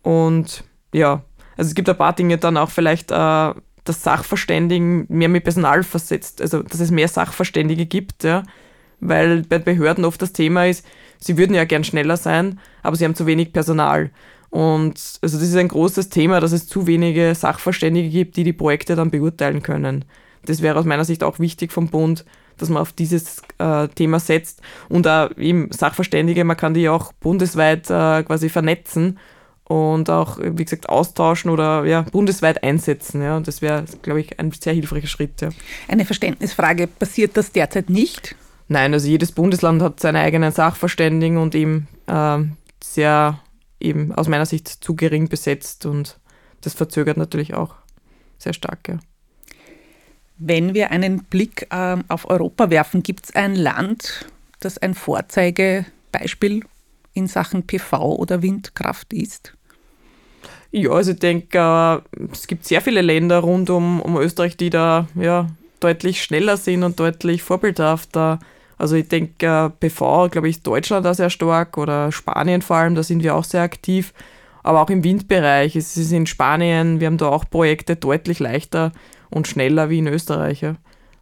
Und 0.01 0.63
ja, 0.93 1.23
also 1.57 1.69
es 1.69 1.75
gibt 1.75 1.89
ein 1.89 1.97
paar 1.97 2.13
Dinge 2.13 2.37
dann 2.37 2.57
auch 2.57 2.69
vielleicht, 2.69 3.11
äh, 3.11 3.53
dass 3.83 4.03
Sachverständigen 4.03 5.05
mehr 5.09 5.29
mit 5.29 5.43
Personal 5.43 5.83
versetzt, 5.83 6.41
also 6.41 6.61
dass 6.61 6.79
es 6.79 6.91
mehr 6.91 7.07
Sachverständige 7.07 7.85
gibt, 7.85 8.23
ja, 8.23 8.43
weil 8.99 9.43
bei 9.43 9.59
Behörden 9.59 10.05
oft 10.05 10.21
das 10.21 10.33
Thema 10.33 10.67
ist, 10.67 10.85
sie 11.17 11.37
würden 11.37 11.55
ja 11.55 11.65
gern 11.65 11.83
schneller 11.83 12.17
sein, 12.17 12.59
aber 12.83 12.95
sie 12.95 13.05
haben 13.05 13.15
zu 13.15 13.25
wenig 13.25 13.53
Personal. 13.53 14.11
Und 14.49 15.19
also 15.21 15.37
das 15.37 15.47
ist 15.47 15.55
ein 15.55 15.67
großes 15.67 16.09
Thema, 16.09 16.39
dass 16.39 16.51
es 16.51 16.67
zu 16.67 16.87
wenige 16.87 17.35
Sachverständige 17.35 18.09
gibt, 18.09 18.35
die 18.37 18.43
die 18.43 18.53
Projekte 18.53 18.95
dann 18.95 19.11
beurteilen 19.11 19.61
können. 19.61 20.05
Das 20.45 20.61
wäre 20.61 20.79
aus 20.79 20.85
meiner 20.85 21.05
Sicht 21.05 21.23
auch 21.23 21.39
wichtig 21.39 21.71
vom 21.71 21.89
Bund, 21.89 22.25
dass 22.61 22.69
man 22.69 22.81
auf 22.81 22.93
dieses 22.93 23.41
äh, 23.57 23.87
Thema 23.89 24.19
setzt. 24.19 24.61
Und 24.87 25.07
auch 25.07 25.35
eben 25.37 25.71
Sachverständige, 25.71 26.43
man 26.43 26.57
kann 26.57 26.73
die 26.73 26.89
auch 26.89 27.13
bundesweit 27.13 27.89
äh, 27.89 28.23
quasi 28.23 28.49
vernetzen 28.49 29.19
und 29.69 30.09
auch, 30.09 30.39
wie 30.41 30.65
gesagt, 30.65 30.89
austauschen 30.89 31.51
oder 31.51 31.85
ja, 31.85 32.01
bundesweit 32.01 32.63
einsetzen. 32.63 33.21
Ja. 33.21 33.37
Und 33.37 33.47
das 33.47 33.61
wäre, 33.61 33.85
glaube 34.01 34.19
ich, 34.19 34.39
ein 34.39 34.51
sehr 34.51 34.73
hilfreicher 34.73 35.07
Schritt. 35.07 35.41
Ja. 35.41 35.49
Eine 35.87 36.05
Verständnisfrage, 36.05 36.87
passiert 36.87 37.37
das 37.37 37.51
derzeit 37.51 37.89
nicht? 37.89 38.35
Nein, 38.67 38.93
also 38.93 39.07
jedes 39.07 39.31
Bundesland 39.31 39.81
hat 39.81 39.99
seine 39.99 40.19
eigenen 40.19 40.51
Sachverständigen 40.51 41.37
und 41.37 41.55
eben 41.55 41.87
äh, 42.07 42.39
sehr, 42.83 43.39
eben 43.79 44.13
aus 44.13 44.27
meiner 44.27 44.45
Sicht 44.45 44.67
zu 44.67 44.95
gering 44.95 45.29
besetzt 45.29 45.85
und 45.85 46.19
das 46.61 46.73
verzögert 46.73 47.17
natürlich 47.17 47.53
auch 47.53 47.75
sehr 48.37 48.53
stark. 48.53 48.87
Ja. 48.87 48.99
Wenn 50.39 50.73
wir 50.73 50.91
einen 50.91 51.25
Blick 51.25 51.67
äh, 51.69 51.97
auf 52.07 52.29
Europa 52.29 52.69
werfen, 52.69 53.03
gibt 53.03 53.25
es 53.25 53.35
ein 53.35 53.55
Land, 53.55 54.25
das 54.61 54.77
ein 54.77 54.93
Vorzeigebeispiel 54.93 56.63
in 57.13 57.27
Sachen 57.27 57.67
PV 57.67 58.15
oder 58.15 58.41
Windkraft 58.41 59.11
ist? 59.11 59.53
Ja, 60.71 60.91
also 60.91 61.11
ich 61.11 61.19
denke, 61.19 61.57
äh, 61.57 62.23
es 62.31 62.47
gibt 62.47 62.65
sehr 62.65 62.79
viele 62.79 63.01
Länder 63.01 63.39
rund 63.39 63.69
um, 63.69 64.01
um 64.01 64.15
Österreich, 64.17 64.55
die 64.55 64.69
da 64.69 65.07
ja, 65.15 65.47
deutlich 65.81 66.23
schneller 66.23 66.55
sind 66.55 66.83
und 66.83 66.99
deutlich 66.99 67.43
vorbildhafter 67.43 68.39
Also 68.77 68.95
ich 68.95 69.09
denke, 69.09 69.45
äh, 69.45 69.69
PV, 69.69 70.29
glaube 70.29 70.47
ich, 70.47 70.63
Deutschland 70.63 71.05
da 71.05 71.13
sehr 71.13 71.29
stark 71.29 71.77
oder 71.77 72.13
Spanien 72.13 72.61
vor 72.61 72.77
allem, 72.77 72.95
da 72.95 73.03
sind 73.03 73.23
wir 73.23 73.35
auch 73.35 73.43
sehr 73.43 73.61
aktiv. 73.61 74.13
Aber 74.63 74.81
auch 74.81 74.89
im 74.89 75.03
Windbereich, 75.03 75.75
es 75.75 75.97
ist 75.97 76.13
in 76.13 76.27
Spanien, 76.27 77.01
wir 77.01 77.07
haben 77.07 77.17
da 77.17 77.27
auch 77.27 77.43
Projekte 77.49 77.97
deutlich 77.97 78.39
leichter 78.39 78.93
und 79.29 79.47
schneller 79.47 79.89
wie 79.89 79.99
in 79.99 80.07
Österreich. 80.07 80.61
Ja. 80.61 80.75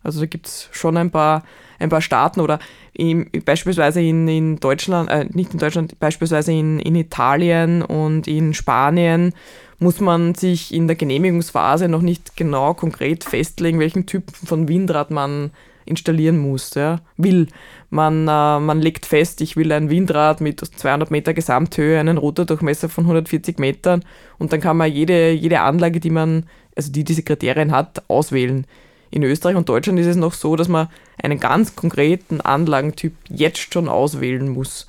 Also 0.04 0.22
da 0.22 0.26
gibt 0.26 0.48
es 0.48 0.70
schon 0.72 0.98
ein 0.98 1.12
paar, 1.12 1.43
ein 1.80 1.89
paar 1.89 2.02
Staaten 2.02 2.39
oder 2.39 2.60
im, 2.93 3.30
beispielsweise 3.46 4.02
in, 4.02 4.28
in 4.28 4.60
Deutschland, 4.60 5.10
äh, 5.10 5.26
nicht 5.32 5.54
in 5.54 5.60
Deutschland, 5.60 6.00
beispielsweise 6.00 6.52
in, 6.52 6.80
in 6.80 6.96
Italien 6.96 7.82
und 7.82 8.28
in 8.28 8.54
Spanien 8.54 9.34
muss 9.80 10.00
man 10.00 10.34
sich 10.34 10.74
in 10.74 10.88
der 10.88 10.96
Genehmigungsphase 10.96 11.88
noch 11.88 12.02
nicht 12.02 12.36
genau 12.36 12.74
konkret 12.74 13.24
festlegen, 13.24 13.80
welchen 13.80 14.06
Typ 14.06 14.32
von 14.32 14.67
Windrad 14.67 15.12
man 15.12 15.52
installieren 15.86 16.38
muss, 16.38 16.74
ja, 16.76 17.00
will. 17.15 17.48
Man, 17.89 18.28
äh, 18.28 18.60
man 18.60 18.82
legt 18.82 19.06
fest, 19.06 19.39
ich 19.41 19.56
will 19.56 19.72
ein 19.72 19.89
Windrad 19.89 20.41
mit 20.41 20.60
200 20.60 21.12
Meter 21.12 21.34
Gesamthöhe, 21.34 22.00
einen 22.00 22.17
Rotordurchmesser 22.17 22.89
von 22.89 23.06
140 23.06 23.60
Metern 23.60 24.04
und 24.38 24.52
dann 24.52 24.62
kann 24.62 24.78
man 24.78 24.91
jede, 24.91 25.32
jede 25.32 25.62
Anlage, 25.62 26.00
die 26.00 26.10
man, 26.10 26.46
also 26.78 26.92
die 26.92 27.04
diese 27.04 27.24
Kriterien 27.24 27.72
hat, 27.72 28.04
auswählen. 28.08 28.66
In 29.10 29.24
Österreich 29.24 29.56
und 29.56 29.68
Deutschland 29.70 30.00
ist 30.00 30.08
es 30.08 30.16
noch 30.16 30.34
so, 30.34 30.56
dass 30.56 30.68
man 30.68 30.90
einen 31.22 31.40
ganz 31.40 31.76
konkreten 31.76 32.42
Anlagentyp 32.42 33.13
jetzt 33.30 33.74
schon 33.74 33.90
auswählen 33.90 34.50
muss. 34.50 34.86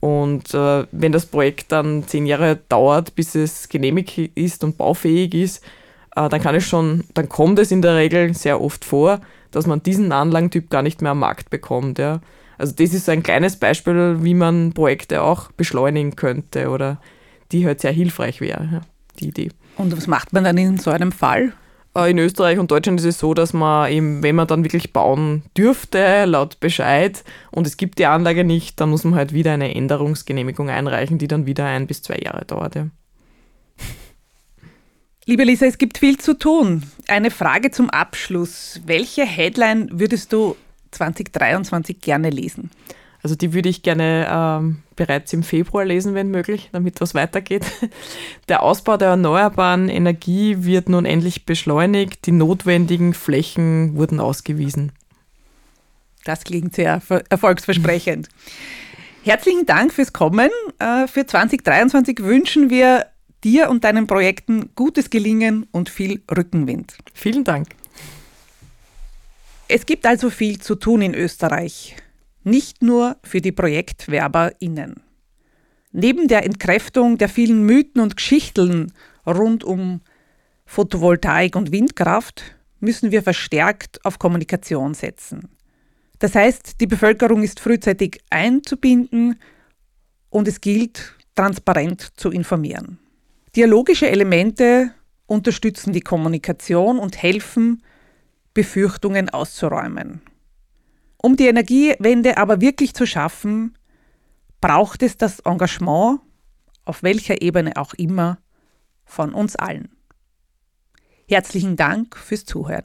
Und 0.00 0.54
äh, 0.54 0.86
wenn 0.92 1.12
das 1.12 1.26
Projekt 1.26 1.72
dann 1.72 2.06
zehn 2.06 2.26
Jahre 2.26 2.58
dauert, 2.68 3.14
bis 3.14 3.34
es 3.34 3.68
genehmigt 3.68 4.18
ist 4.34 4.64
und 4.64 4.78
baufähig 4.78 5.34
ist, 5.34 5.62
äh, 6.16 6.28
dann 6.28 6.40
kann 6.40 6.54
es 6.54 6.66
schon, 6.66 7.04
dann 7.14 7.28
kommt 7.28 7.58
es 7.58 7.70
in 7.70 7.82
der 7.82 7.96
Regel 7.96 8.34
sehr 8.34 8.60
oft 8.60 8.84
vor, 8.84 9.20
dass 9.50 9.66
man 9.66 9.82
diesen 9.82 10.12
Anlagentyp 10.12 10.70
gar 10.70 10.82
nicht 10.82 11.02
mehr 11.02 11.12
am 11.12 11.18
Markt 11.18 11.50
bekommt. 11.50 11.98
Ja. 11.98 12.20
Also 12.56 12.74
das 12.74 12.94
ist 12.94 13.08
ein 13.08 13.22
kleines 13.22 13.56
Beispiel, 13.56 14.18
wie 14.22 14.34
man 14.34 14.72
Projekte 14.72 15.22
auch 15.22 15.52
beschleunigen 15.52 16.16
könnte 16.16 16.70
oder 16.70 17.00
die 17.52 17.66
halt 17.66 17.80
sehr 17.80 17.92
hilfreich 17.92 18.40
wäre, 18.40 18.68
ja, 18.72 18.80
die 19.18 19.28
Idee. 19.28 19.50
Und 19.80 19.96
was 19.96 20.06
macht 20.06 20.34
man 20.34 20.44
dann 20.44 20.58
in 20.58 20.76
so 20.76 20.90
einem 20.90 21.10
Fall? 21.10 21.54
Äh, 21.96 22.10
in 22.10 22.18
Österreich 22.18 22.58
und 22.58 22.70
Deutschland 22.70 23.00
ist 23.00 23.06
es 23.06 23.18
so, 23.18 23.32
dass 23.32 23.54
man 23.54 23.90
eben, 23.90 24.22
wenn 24.22 24.36
man 24.36 24.46
dann 24.46 24.62
wirklich 24.62 24.92
bauen 24.92 25.42
dürfte, 25.56 26.26
laut 26.26 26.60
Bescheid, 26.60 27.24
und 27.50 27.66
es 27.66 27.78
gibt 27.78 27.98
die 27.98 28.04
Anlage 28.04 28.44
nicht, 28.44 28.78
dann 28.78 28.90
muss 28.90 29.04
man 29.04 29.14
halt 29.14 29.32
wieder 29.32 29.52
eine 29.52 29.74
Änderungsgenehmigung 29.74 30.68
einreichen, 30.68 31.16
die 31.16 31.28
dann 31.28 31.46
wieder 31.46 31.64
ein 31.64 31.86
bis 31.86 32.02
zwei 32.02 32.18
Jahre 32.22 32.44
dauert. 32.44 32.74
Ja. 32.74 32.88
Liebe 35.24 35.44
Lisa, 35.44 35.64
es 35.64 35.78
gibt 35.78 35.96
viel 35.96 36.18
zu 36.18 36.34
tun. 36.34 36.82
Eine 37.08 37.30
Frage 37.30 37.70
zum 37.70 37.88
Abschluss. 37.88 38.82
Welche 38.84 39.24
Headline 39.24 39.88
würdest 39.92 40.34
du 40.34 40.56
2023 40.90 42.00
gerne 42.00 42.28
lesen? 42.28 42.70
Also 43.22 43.34
die 43.34 43.54
würde 43.54 43.70
ich 43.70 43.82
gerne 43.82 44.28
ähm, 44.30 44.82
bereits 45.00 45.32
im 45.32 45.42
Februar 45.42 45.86
lesen, 45.86 46.12
wenn 46.12 46.30
möglich, 46.30 46.68
damit 46.72 47.00
was 47.00 47.14
weitergeht. 47.14 47.64
Der 48.50 48.62
Ausbau 48.62 48.98
der 48.98 49.08
erneuerbaren 49.08 49.88
Energie 49.88 50.58
wird 50.64 50.90
nun 50.90 51.06
endlich 51.06 51.46
beschleunigt. 51.46 52.26
Die 52.26 52.32
notwendigen 52.32 53.14
Flächen 53.14 53.96
wurden 53.96 54.20
ausgewiesen. 54.20 54.92
Das 56.24 56.44
klingt 56.44 56.74
sehr 56.74 57.00
erfolgsversprechend. 57.30 58.28
Herzlichen 59.24 59.64
Dank 59.64 59.94
fürs 59.94 60.12
Kommen. 60.12 60.50
Äh, 60.78 61.06
für 61.06 61.24
2023 61.24 62.18
wünschen 62.18 62.68
wir 62.68 63.06
dir 63.42 63.70
und 63.70 63.84
deinen 63.84 64.06
Projekten 64.06 64.68
gutes 64.74 65.08
Gelingen 65.08 65.66
und 65.72 65.88
viel 65.88 66.20
Rückenwind. 66.30 66.98
Vielen 67.14 67.44
Dank. 67.44 67.68
Es 69.66 69.86
gibt 69.86 70.04
also 70.04 70.28
viel 70.28 70.60
zu 70.60 70.74
tun 70.74 71.00
in 71.00 71.14
Österreich 71.14 71.96
nicht 72.42 72.82
nur 72.82 73.16
für 73.22 73.40
die 73.40 73.52
ProjektwerberInnen. 73.52 75.02
Neben 75.92 76.28
der 76.28 76.44
Entkräftung 76.44 77.18
der 77.18 77.28
vielen 77.28 77.64
Mythen 77.64 78.00
und 78.00 78.16
Geschichten 78.16 78.92
rund 79.26 79.64
um 79.64 80.00
Photovoltaik 80.64 81.56
und 81.56 81.72
Windkraft 81.72 82.42
müssen 82.78 83.10
wir 83.10 83.22
verstärkt 83.22 84.04
auf 84.04 84.18
Kommunikation 84.18 84.94
setzen. 84.94 85.48
Das 86.20 86.34
heißt, 86.34 86.80
die 86.80 86.86
Bevölkerung 86.86 87.42
ist 87.42 87.60
frühzeitig 87.60 88.20
einzubinden 88.30 89.40
und 90.28 90.46
es 90.46 90.60
gilt, 90.60 91.16
transparent 91.34 92.12
zu 92.16 92.30
informieren. 92.30 92.98
Dialogische 93.56 94.08
Elemente 94.08 94.94
unterstützen 95.26 95.92
die 95.92 96.02
Kommunikation 96.02 96.98
und 96.98 97.20
helfen, 97.20 97.82
Befürchtungen 98.54 99.28
auszuräumen. 99.28 100.20
Um 101.22 101.36
die 101.36 101.48
Energiewende 101.48 102.38
aber 102.38 102.60
wirklich 102.60 102.94
zu 102.94 103.06
schaffen, 103.06 103.76
braucht 104.60 105.02
es 105.02 105.16
das 105.16 105.40
Engagement, 105.40 106.20
auf 106.84 107.02
welcher 107.02 107.42
Ebene 107.42 107.76
auch 107.76 107.94
immer, 107.94 108.38
von 109.04 109.34
uns 109.34 109.56
allen. 109.56 109.90
Herzlichen 111.28 111.76
Dank 111.76 112.16
fürs 112.16 112.44
Zuhören. 112.44 112.84